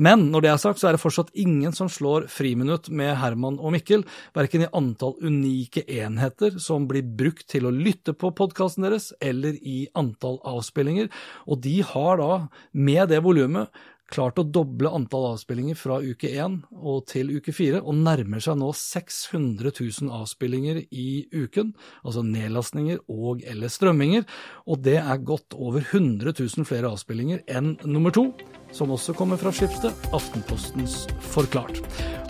men 0.00 0.30
når 0.32 0.44
det 0.44 0.50
er 0.52 0.60
sagt, 0.60 0.80
så 0.80 0.88
er 0.88 0.96
det 0.96 1.02
fortsatt 1.02 1.34
ingen 1.36 1.74
som 1.76 1.90
slår 1.92 2.24
Friminutt 2.32 2.88
med 2.88 3.12
Herman 3.20 3.58
og 3.60 3.74
Mikkel, 3.74 4.06
verken 4.32 4.64
i 4.64 4.70
antall 4.72 5.18
unike 5.20 5.84
enheter 5.84 6.56
som 6.62 6.86
blir 6.88 7.04
brukt 7.04 7.44
til 7.52 7.68
å 7.68 7.74
lytte 7.74 8.14
på 8.16 8.32
podkasten 8.36 8.86
deres, 8.86 9.10
eller 9.20 9.58
i 9.60 9.84
antall 9.98 10.38
avspillinger, 10.48 11.10
og 11.44 11.60
de 11.66 11.80
har 11.84 12.22
da, 12.22 12.38
med 12.72 13.12
det 13.12 13.20
volumet, 13.24 13.68
klart 14.12 14.40
å 14.40 14.44
doble 14.44 14.90
antall 14.92 15.30
avspillinger 15.32 15.78
fra 15.78 15.98
uke 16.04 16.30
1 16.30 16.58
og 16.78 17.06
til 17.10 17.32
uke 17.36 17.54
4, 17.54 17.80
og 17.80 17.98
nærmer 18.04 18.42
seg 18.44 18.58
nå 18.60 18.70
600 18.76 19.72
000 19.72 20.12
avspillinger 20.22 20.82
i 20.90 21.08
uken, 21.32 21.72
altså 22.04 22.24
nedlastninger 22.26 23.02
og 23.08 23.44
eller 23.48 23.72
strømminger, 23.72 24.26
og 24.68 24.82
det 24.84 24.98
er 25.00 25.26
godt 25.26 25.56
over 25.56 25.84
100 25.84 26.34
000 26.36 26.68
flere 26.68 26.92
avspillinger 26.92 27.44
enn 27.50 27.76
nummer 27.84 28.14
to 28.14 28.28
som 28.72 28.90
også 28.92 29.14
kommer 29.16 29.40
fra 29.40 29.52
Skipsted, 29.54 29.92
Aftenpostens 30.16 31.06
Forklart. 31.32 31.80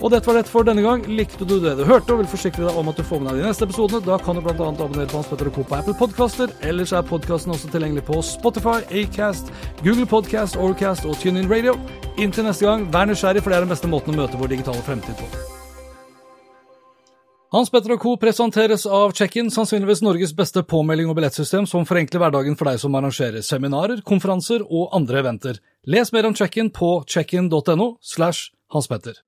Og 0.02 0.10
dette 0.10 0.26
var 0.26 0.38
det 0.40 0.50
for 0.50 0.66
denne 0.66 0.82
gang. 0.82 1.04
Likte 1.06 1.46
du 1.46 1.58
det 1.62 1.76
du 1.78 1.84
hørte 1.86 2.14
og 2.14 2.22
vil 2.22 2.30
forsikre 2.30 2.66
deg 2.66 2.78
om 2.78 2.90
at 2.90 2.98
du 2.98 3.06
får 3.06 3.22
med 3.22 3.32
deg 3.32 3.44
de 3.44 3.48
neste 3.50 3.68
episodene, 3.68 4.02
da 4.06 4.18
kan 4.18 4.36
du 4.36 4.42
bl.a. 4.42 4.56
abonnere 4.58 5.06
på 5.10 5.20
Hans 5.20 5.30
Petter 5.30 5.52
og 5.52 5.56
Co. 5.56 5.66
på 5.68 5.78
Apple 5.78 5.96
Podkaster. 5.98 6.52
Ellers 6.66 6.92
er 6.92 7.06
podkasten 7.06 7.54
også 7.54 7.70
tilgjengelig 7.72 8.06
på 8.10 8.18
Spotify, 8.26 8.80
Acast, 8.90 9.54
Google 9.84 10.08
Podcast, 10.10 10.58
Overcast 10.58 11.06
og 11.06 11.18
TuneIn 11.22 11.50
Radio. 11.52 11.78
Inntil 12.18 12.48
neste 12.48 12.66
gang, 12.66 12.88
vær 12.92 13.08
nysgjerrig, 13.08 13.44
for 13.44 13.54
det 13.54 13.60
er 13.60 13.68
den 13.68 13.74
beste 13.76 13.90
måten 13.90 14.14
å 14.16 14.22
møte 14.24 14.40
vår 14.40 14.56
digitale 14.56 14.86
fremtid 14.86 15.18
på. 15.22 15.61
Hans 17.52 17.68
Petter 17.70 17.96
Co. 17.96 18.16
presenteres 18.16 18.86
av 18.86 19.10
Check-in, 19.12 19.50
sannsynligvis 19.50 20.00
Norges 20.00 20.30
beste 20.32 20.62
påmelding 20.64 21.10
og 21.12 21.18
billettsystem 21.18 21.66
som 21.68 21.84
forenkler 21.84 22.22
hverdagen 22.22 22.54
for 22.56 22.64
deg 22.64 22.78
som 22.80 22.94
arrangerer 22.96 23.44
seminarer, 23.44 24.00
konferanser 24.08 24.64
og 24.64 24.88
andre 24.96 25.20
eventer. 25.20 25.58
Les 25.84 26.12
mer 26.14 26.24
om 26.24 26.32
Check-in 26.32 26.70
på 26.72 27.04
checkin.no 27.04 27.98
slash 28.00 28.54
Hans 28.72 28.88
Petter. 28.88 29.20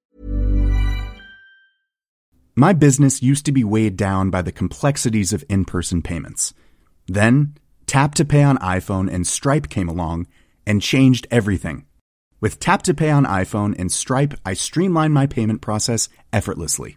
My 2.57 2.73
business 2.73 3.21
used 3.23 3.45
to 3.45 3.53
be 3.53 3.63
weighed 3.63 3.99
down 3.99 4.31
by 4.31 4.41
the 4.41 4.53
complexities 4.53 5.35
of 5.35 5.45
in-person 5.51 6.01
payments. 6.01 6.55
Then, 7.07 7.59
Tap 7.87 8.15
to 8.15 8.25
Pay 8.25 8.43
on 8.43 8.57
iPhone 8.57 9.13
and 9.13 9.27
Stripe 9.27 9.69
came 9.69 9.91
along 9.91 10.29
and 10.67 10.81
changed 10.81 11.27
everything. 11.31 11.85
With 12.41 12.59
Tap 12.59 12.85
to 12.85 12.95
Pay 12.95 13.11
on 13.11 13.27
iPhone 13.27 13.75
and 13.79 13.93
Stripe, 13.93 14.33
I 14.47 14.55
streamlined 14.55 15.13
my 15.13 15.27
payment 15.27 15.61
process 15.61 16.09
effortlessly. 16.33 16.97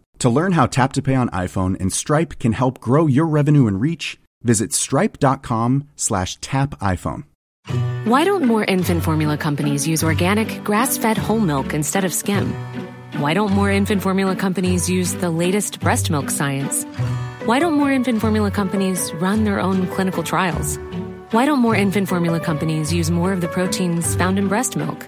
To 0.21 0.29
learn 0.29 0.51
how 0.51 0.67
Tap 0.67 0.93
to 0.93 1.01
Pay 1.01 1.15
on 1.15 1.29
iPhone 1.29 1.79
and 1.81 1.91
Stripe 1.91 2.37
can 2.37 2.51
help 2.51 2.79
grow 2.79 3.07
your 3.07 3.25
revenue 3.25 3.65
and 3.65 3.81
reach, 3.81 4.19
visit 4.43 4.71
stripe.com 4.71 5.89
slash 5.95 6.35
tap 6.41 6.77
iPhone. 6.79 7.23
Why 8.03 8.23
don't 8.23 8.45
more 8.45 8.63
infant 8.63 9.03
formula 9.03 9.35
companies 9.35 9.87
use 9.87 10.03
organic, 10.03 10.63
grass-fed 10.63 11.17
whole 11.17 11.39
milk 11.39 11.73
instead 11.73 12.05
of 12.05 12.13
skim? 12.13 12.53
Why 13.13 13.33
don't 13.33 13.51
more 13.51 13.71
infant 13.71 14.03
formula 14.03 14.35
companies 14.35 14.87
use 14.87 15.15
the 15.15 15.31
latest 15.31 15.79
breast 15.79 16.11
milk 16.11 16.29
science? 16.29 16.83
Why 17.45 17.57
don't 17.57 17.73
more 17.73 17.91
infant 17.91 18.21
formula 18.21 18.51
companies 18.51 19.11
run 19.15 19.43
their 19.43 19.59
own 19.59 19.87
clinical 19.87 20.21
trials? 20.21 20.77
Why 21.31 21.47
don't 21.47 21.59
more 21.59 21.73
infant 21.73 22.07
formula 22.07 22.39
companies 22.39 22.93
use 22.93 23.09
more 23.09 23.33
of 23.33 23.41
the 23.41 23.47
proteins 23.47 24.13
found 24.13 24.37
in 24.37 24.47
breast 24.49 24.75
milk? 24.75 25.07